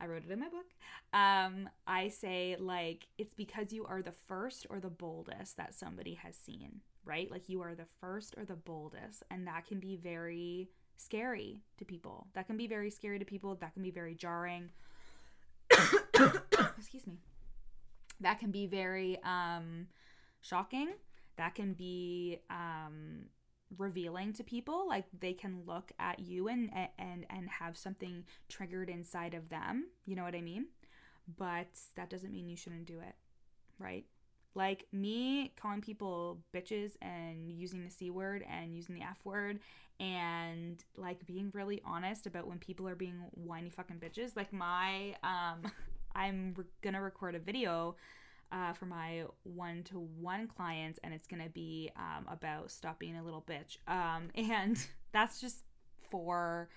I 0.00 0.06
wrote 0.06 0.24
it 0.24 0.30
in 0.30 0.40
my 0.40 0.48
book. 0.48 0.66
Um, 1.12 1.68
I 1.86 2.08
say, 2.08 2.56
like, 2.58 3.06
it's 3.16 3.34
because 3.34 3.72
you 3.72 3.86
are 3.86 4.02
the 4.02 4.12
first 4.12 4.66
or 4.68 4.80
the 4.80 4.90
boldest 4.90 5.56
that 5.56 5.74
somebody 5.74 6.14
has 6.14 6.36
seen, 6.36 6.80
right? 7.04 7.30
Like, 7.30 7.48
you 7.48 7.62
are 7.62 7.74
the 7.74 7.86
first 8.00 8.34
or 8.36 8.44
the 8.44 8.56
boldest. 8.56 9.22
And 9.30 9.46
that 9.46 9.66
can 9.66 9.78
be 9.78 9.96
very 9.96 10.68
scary 10.96 11.60
to 11.78 11.84
people. 11.84 12.26
That 12.34 12.46
can 12.46 12.56
be 12.56 12.66
very 12.66 12.90
scary 12.90 13.20
to 13.20 13.24
people. 13.24 13.54
That 13.54 13.72
can 13.74 13.82
be 13.82 13.92
very 13.92 14.14
jarring. 14.14 14.70
Excuse 15.70 17.06
me. 17.06 17.18
That 18.20 18.40
can 18.40 18.50
be 18.50 18.66
very, 18.66 19.18
um, 19.22 19.86
shocking. 20.44 20.90
That 21.36 21.54
can 21.54 21.72
be 21.72 22.38
um, 22.50 23.26
revealing 23.76 24.32
to 24.34 24.44
people. 24.44 24.86
Like 24.88 25.06
they 25.18 25.32
can 25.32 25.62
look 25.66 25.92
at 25.98 26.20
you 26.20 26.48
and 26.48 26.70
and 26.98 27.26
and 27.28 27.48
have 27.48 27.76
something 27.76 28.24
triggered 28.48 28.88
inside 28.88 29.34
of 29.34 29.48
them. 29.48 29.86
You 30.06 30.16
know 30.16 30.22
what 30.22 30.34
I 30.34 30.40
mean? 30.40 30.66
But 31.36 31.68
that 31.96 32.10
doesn't 32.10 32.32
mean 32.32 32.48
you 32.48 32.56
shouldn't 32.56 32.86
do 32.86 33.00
it, 33.00 33.14
right? 33.78 34.04
Like 34.54 34.86
me 34.92 35.52
calling 35.56 35.80
people 35.80 36.38
bitches 36.54 36.92
and 37.02 37.50
using 37.50 37.82
the 37.82 37.90
C 37.90 38.10
word 38.10 38.44
and 38.48 38.74
using 38.74 38.94
the 38.94 39.02
F 39.02 39.18
word 39.24 39.58
and 39.98 40.84
like 40.96 41.26
being 41.26 41.50
really 41.52 41.80
honest 41.84 42.26
about 42.26 42.46
when 42.46 42.58
people 42.58 42.86
are 42.86 42.94
being 42.94 43.16
whiny 43.32 43.70
fucking 43.70 43.98
bitches. 43.98 44.36
Like 44.36 44.52
my 44.52 45.16
um 45.24 45.72
I'm 46.14 46.54
re- 46.56 46.64
gonna 46.82 47.02
record 47.02 47.34
a 47.34 47.40
video 47.40 47.96
uh, 48.52 48.72
for 48.72 48.86
my 48.86 49.24
one 49.42 49.82
to 49.84 49.98
one 50.20 50.46
clients, 50.46 50.98
and 51.02 51.12
it's 51.12 51.26
gonna 51.26 51.48
be 51.48 51.90
um, 51.96 52.26
about 52.28 52.70
stop 52.70 52.98
being 52.98 53.16
a 53.16 53.22
little 53.22 53.42
bitch. 53.42 53.78
Um, 53.88 54.28
and 54.34 54.78
that's 55.12 55.40
just 55.40 55.64
for 56.10 56.68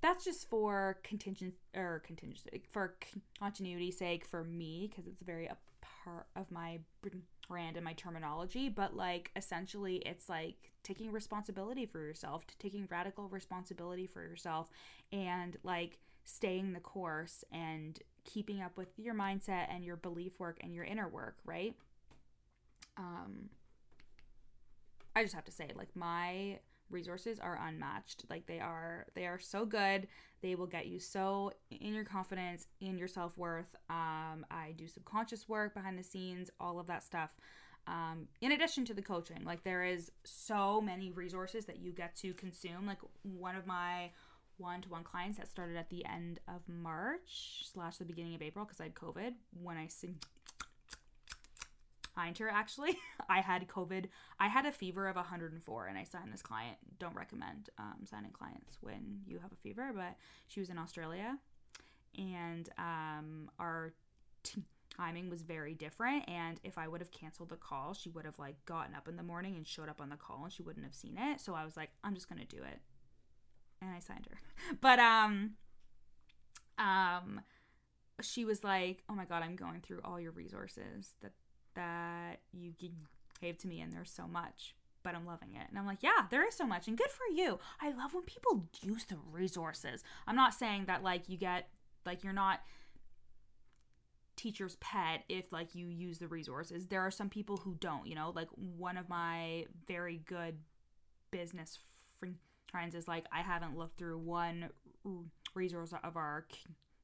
that's 0.00 0.24
just 0.24 0.48
for 0.48 0.98
contingent 1.02 1.54
or 1.74 2.02
contingency 2.06 2.62
for 2.70 2.94
continuity 3.38 3.90
sake 3.90 4.24
for 4.24 4.44
me 4.44 4.88
because 4.88 5.06
it's 5.06 5.22
very 5.22 5.46
a 5.46 5.56
part 5.80 6.26
of 6.36 6.50
my 6.50 6.78
brand 7.48 7.76
and 7.76 7.84
my 7.84 7.94
terminology 7.94 8.68
but 8.68 8.94
like 8.94 9.30
essentially 9.34 9.96
it's 9.96 10.28
like 10.28 10.70
taking 10.82 11.10
responsibility 11.10 11.86
for 11.86 11.98
yourself 11.98 12.46
to 12.46 12.56
taking 12.58 12.86
radical 12.90 13.28
responsibility 13.28 14.06
for 14.06 14.22
yourself 14.22 14.70
and 15.12 15.56
like 15.64 15.98
staying 16.24 16.74
the 16.74 16.80
course 16.80 17.42
and 17.50 18.00
keeping 18.28 18.60
up 18.60 18.76
with 18.76 18.88
your 18.96 19.14
mindset 19.14 19.66
and 19.70 19.84
your 19.84 19.96
belief 19.96 20.38
work 20.38 20.58
and 20.60 20.74
your 20.74 20.84
inner 20.84 21.08
work, 21.08 21.36
right? 21.44 21.74
Um 22.96 23.48
I 25.16 25.22
just 25.22 25.34
have 25.34 25.46
to 25.46 25.52
say 25.52 25.70
like 25.74 25.94
my 25.96 26.58
resources 26.90 27.38
are 27.40 27.58
unmatched. 27.66 28.24
Like 28.30 28.46
they 28.46 28.60
are 28.60 29.06
they 29.14 29.26
are 29.26 29.38
so 29.38 29.64
good. 29.64 30.08
They 30.42 30.54
will 30.54 30.66
get 30.66 30.86
you 30.86 31.00
so 31.00 31.52
in 31.70 31.94
your 31.94 32.04
confidence, 32.04 32.66
in 32.80 32.98
your 32.98 33.08
self-worth. 33.08 33.74
Um 33.88 34.44
I 34.50 34.74
do 34.76 34.86
subconscious 34.86 35.48
work 35.48 35.74
behind 35.74 35.98
the 35.98 36.04
scenes, 36.04 36.50
all 36.60 36.78
of 36.78 36.86
that 36.86 37.02
stuff. 37.02 37.34
Um, 37.86 38.28
in 38.42 38.52
addition 38.52 38.84
to 38.86 38.94
the 38.94 39.00
coaching, 39.00 39.44
like 39.46 39.64
there 39.64 39.82
is 39.82 40.12
so 40.22 40.78
many 40.78 41.10
resources 41.10 41.64
that 41.64 41.78
you 41.78 41.90
get 41.90 42.14
to 42.16 42.34
consume. 42.34 42.86
Like 42.86 42.98
one 43.22 43.56
of 43.56 43.66
my 43.66 44.10
one 44.58 44.80
to 44.82 44.88
one 44.88 45.04
clients 45.04 45.38
that 45.38 45.48
started 45.48 45.76
at 45.76 45.90
the 45.90 46.04
end 46.04 46.40
of 46.48 46.62
March 46.68 47.64
slash 47.72 47.96
the 47.96 48.04
beginning 48.04 48.34
of 48.34 48.42
April 48.42 48.64
because 48.64 48.80
I 48.80 48.84
had 48.84 48.94
COVID 48.94 49.34
when 49.62 49.76
I 49.76 49.88
signed 49.88 50.24
her 52.38 52.48
actually. 52.48 52.96
I 53.28 53.40
had 53.40 53.66
COVID. 53.68 54.06
I 54.38 54.48
had 54.48 54.66
a 54.66 54.72
fever 54.72 55.08
of 55.08 55.16
104 55.16 55.86
and 55.86 55.98
I 55.98 56.04
signed 56.04 56.32
this 56.32 56.42
client. 56.42 56.76
Don't 56.98 57.14
recommend 57.14 57.70
um, 57.78 57.98
signing 58.04 58.32
clients 58.32 58.78
when 58.80 59.20
you 59.26 59.38
have 59.38 59.52
a 59.52 59.56
fever, 59.56 59.92
but 59.94 60.16
she 60.48 60.60
was 60.60 60.70
in 60.70 60.78
Australia 60.78 61.38
and 62.16 62.68
um, 62.78 63.50
our 63.58 63.92
t- 64.42 64.62
timing 64.96 65.30
was 65.30 65.42
very 65.42 65.74
different 65.74 66.28
and 66.28 66.58
if 66.64 66.76
i 66.76 66.88
would 66.88 67.00
have 67.00 67.12
canceled 67.12 67.50
the 67.50 67.56
call 67.56 67.94
she 67.94 68.10
would 68.10 68.24
have 68.24 68.38
like 68.38 68.56
gotten 68.64 68.94
up 68.94 69.06
in 69.06 69.16
the 69.16 69.22
morning 69.22 69.54
and 69.54 69.66
showed 69.66 69.88
up 69.88 70.00
on 70.00 70.08
the 70.08 70.16
call 70.16 70.42
and 70.42 70.52
she 70.52 70.62
wouldn't 70.62 70.84
have 70.84 70.94
seen 70.94 71.16
it 71.16 71.40
so 71.40 71.54
i 71.54 71.64
was 71.64 71.76
like 71.76 71.90
i'm 72.02 72.14
just 72.14 72.28
gonna 72.28 72.44
do 72.44 72.56
it 72.56 72.80
and 73.80 73.90
I 73.90 74.00
signed 74.00 74.26
her. 74.30 74.38
But 74.80 74.98
um 74.98 75.52
um 76.78 77.40
she 78.20 78.44
was 78.44 78.64
like, 78.64 79.04
"Oh 79.08 79.14
my 79.14 79.24
god, 79.24 79.42
I'm 79.42 79.56
going 79.56 79.80
through 79.80 80.00
all 80.04 80.20
your 80.20 80.32
resources 80.32 81.14
that 81.22 81.32
that 81.74 82.40
you 82.52 82.72
gave 83.40 83.58
to 83.58 83.68
me 83.68 83.80
and 83.80 83.92
there's 83.92 84.10
so 84.10 84.26
much, 84.26 84.74
but 85.02 85.14
I'm 85.14 85.26
loving 85.26 85.54
it." 85.54 85.68
And 85.68 85.78
I'm 85.78 85.86
like, 85.86 86.02
"Yeah, 86.02 86.26
there 86.30 86.46
is 86.46 86.54
so 86.54 86.66
much 86.66 86.88
and 86.88 86.98
good 86.98 87.10
for 87.10 87.32
you. 87.32 87.58
I 87.80 87.90
love 87.90 88.14
when 88.14 88.24
people 88.24 88.68
use 88.82 89.04
the 89.04 89.18
resources. 89.30 90.02
I'm 90.26 90.36
not 90.36 90.54
saying 90.54 90.86
that 90.86 91.02
like 91.02 91.28
you 91.28 91.36
get 91.36 91.68
like 92.04 92.24
you're 92.24 92.32
not 92.32 92.60
teacher's 94.38 94.76
pet 94.76 95.24
if 95.28 95.52
like 95.52 95.74
you 95.74 95.88
use 95.88 96.18
the 96.18 96.28
resources. 96.28 96.86
There 96.86 97.02
are 97.02 97.10
some 97.10 97.28
people 97.28 97.58
who 97.58 97.76
don't, 97.78 98.06
you 98.06 98.14
know, 98.14 98.32
like 98.34 98.48
one 98.54 98.96
of 98.96 99.08
my 99.08 99.66
very 99.86 100.22
good 100.26 100.58
business 101.30 101.78
friends 102.18 102.38
is 102.94 103.08
like 103.08 103.26
I 103.32 103.42
haven't 103.42 103.76
looked 103.76 103.98
through 103.98 104.18
one 104.18 104.70
resource 105.54 105.92
of 106.04 106.16
our 106.16 106.46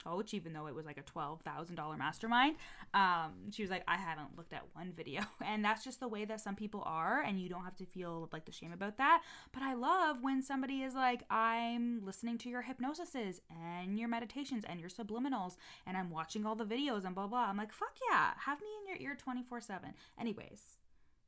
coach, 0.04 0.34
even 0.34 0.52
though 0.52 0.66
it 0.66 0.74
was 0.74 0.86
like 0.86 0.98
a 0.98 1.02
$12,000 1.02 1.98
mastermind. 1.98 2.56
Um, 2.92 3.50
she 3.50 3.62
was 3.62 3.70
like, 3.70 3.82
I 3.88 3.96
haven't 3.96 4.36
looked 4.36 4.52
at 4.52 4.62
one 4.74 4.92
video. 4.96 5.22
And 5.44 5.64
that's 5.64 5.84
just 5.84 6.00
the 6.00 6.08
way 6.08 6.24
that 6.24 6.40
some 6.40 6.56
people 6.56 6.82
are. 6.86 7.20
And 7.20 7.40
you 7.40 7.48
don't 7.48 7.64
have 7.64 7.76
to 7.76 7.86
feel 7.86 8.28
like 8.32 8.44
the 8.44 8.52
shame 8.52 8.72
about 8.72 8.96
that. 8.98 9.22
But 9.52 9.62
I 9.62 9.74
love 9.74 10.18
when 10.22 10.42
somebody 10.42 10.82
is 10.82 10.94
like, 10.94 11.22
I'm 11.30 12.04
listening 12.04 12.38
to 12.38 12.48
your 12.48 12.64
hypnosises 12.64 13.40
and 13.50 13.98
your 13.98 14.08
meditations 14.08 14.64
and 14.64 14.80
your 14.80 14.88
subliminals, 14.88 15.56
and 15.86 15.96
I'm 15.96 16.10
watching 16.10 16.44
all 16.46 16.56
the 16.56 16.64
videos 16.64 17.04
and 17.04 17.14
blah, 17.14 17.26
blah. 17.26 17.46
I'm 17.46 17.56
like, 17.56 17.72
fuck 17.72 17.96
yeah, 18.10 18.32
have 18.38 18.60
me 18.60 18.68
in 18.80 18.88
your 18.88 19.10
ear 19.10 19.16
24 19.16 19.60
7. 19.60 19.94
Anyways. 20.18 20.78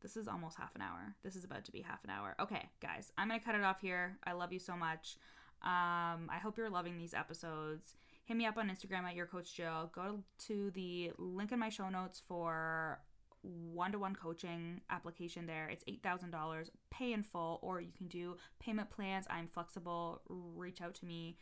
This 0.07 0.17
is 0.17 0.29
almost 0.29 0.57
half 0.57 0.75
an 0.77 0.83
hour. 0.83 1.17
This 1.25 1.35
is 1.35 1.43
about 1.43 1.65
to 1.65 1.73
be 1.73 1.81
half 1.81 2.05
an 2.05 2.11
hour. 2.11 2.37
Okay, 2.41 2.69
guys, 2.81 3.11
I'm 3.19 3.29
going 3.29 3.41
to 3.41 3.45
cut 3.45 3.57
it 3.57 3.65
off 3.65 3.81
here. 3.81 4.19
I 4.25 4.33
love 4.33 4.53
you 4.53 4.61
so 4.61 4.77
much. 4.77 5.17
Um, 5.63 6.31
I 6.31 6.39
hope 6.41 6.57
you're 6.57 6.71
loving 6.71 6.97
these 6.97 7.15
episodes 7.15 7.95
hit 8.27 8.37
me 8.37 8.45
up 8.45 8.59
on 8.59 8.69
Instagram 8.69 9.05
at 9.05 9.15
your 9.15 9.27
coach 9.27 9.55
Jill. 9.55 9.91
Go 9.95 10.19
to 10.47 10.71
the 10.73 11.13
link 11.17 11.53
in 11.53 11.59
my 11.59 11.69
show 11.69 11.89
notes 11.89 12.21
for 12.27 12.99
one 13.43 13.93
to 13.93 13.99
one 13.99 14.17
coaching 14.17 14.81
application 14.91 15.47
there. 15.47 15.69
It's 15.69 15.85
$8,000, 15.85 16.71
pay 16.91 17.13
in 17.13 17.23
full, 17.23 17.61
or 17.63 17.81
you 17.81 17.93
can 17.97 18.09
do 18.09 18.37
payment 18.59 18.91
plans. 18.91 19.27
I'm 19.31 19.47
flexible. 19.47 20.23
Reach 20.29 20.83
out 20.83 20.95
to 20.97 21.07
me, 21.07 21.37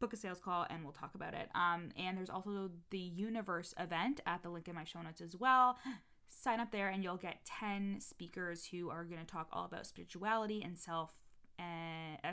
book 0.00 0.12
a 0.12 0.16
sales 0.16 0.38
call, 0.38 0.66
and 0.68 0.84
we'll 0.84 0.92
talk 0.92 1.14
about 1.14 1.32
it. 1.32 1.48
Um, 1.54 1.88
and 1.96 2.18
there's 2.18 2.28
also 2.28 2.70
the 2.90 3.10
Youniverse 3.18 3.72
event 3.80 4.20
at 4.26 4.42
the 4.42 4.50
link 4.50 4.68
in 4.68 4.74
my 4.74 4.84
show 4.84 5.00
notes 5.00 5.22
as 5.22 5.34
well. 5.34 5.78
Sign 6.28 6.60
up 6.60 6.70
there, 6.70 6.88
and 6.88 7.02
you'll 7.02 7.16
get 7.16 7.44
10 7.44 8.00
speakers 8.00 8.66
who 8.66 8.90
are 8.90 9.04
going 9.04 9.20
to 9.20 9.26
talk 9.26 9.48
all 9.52 9.64
about 9.64 9.86
spirituality 9.86 10.62
and 10.62 10.78
self 10.78 11.10
and 11.58 12.18
uh, 12.24 12.32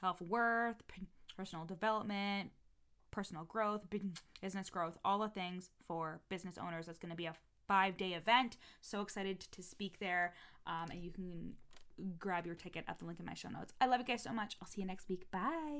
self 0.00 0.20
worth 0.22 0.82
personal 1.36 1.64
development, 1.64 2.50
personal 3.10 3.44
growth, 3.44 3.86
business 4.40 4.70
growth, 4.70 4.98
all 5.04 5.18
the 5.18 5.28
things 5.28 5.70
for 5.86 6.20
business 6.28 6.58
owners. 6.58 6.86
That's 6.86 6.98
going 6.98 7.10
to 7.10 7.16
be 7.16 7.26
a 7.26 7.34
five 7.66 7.96
day 7.96 8.12
event. 8.12 8.56
So 8.80 9.00
excited 9.00 9.40
to 9.40 9.62
speak 9.62 9.98
there. 10.00 10.34
Um, 10.66 10.90
and 10.90 11.02
you 11.02 11.10
can 11.10 11.54
grab 12.18 12.46
your 12.46 12.54
ticket 12.54 12.84
at 12.88 12.98
the 12.98 13.04
link 13.04 13.20
in 13.20 13.26
my 13.26 13.34
show 13.34 13.48
notes. 13.48 13.72
I 13.80 13.86
love 13.86 14.00
you 14.00 14.06
guys 14.06 14.22
so 14.22 14.32
much. 14.32 14.56
I'll 14.60 14.68
see 14.68 14.80
you 14.80 14.86
next 14.86 15.08
week. 15.08 15.30
Bye. 15.30 15.78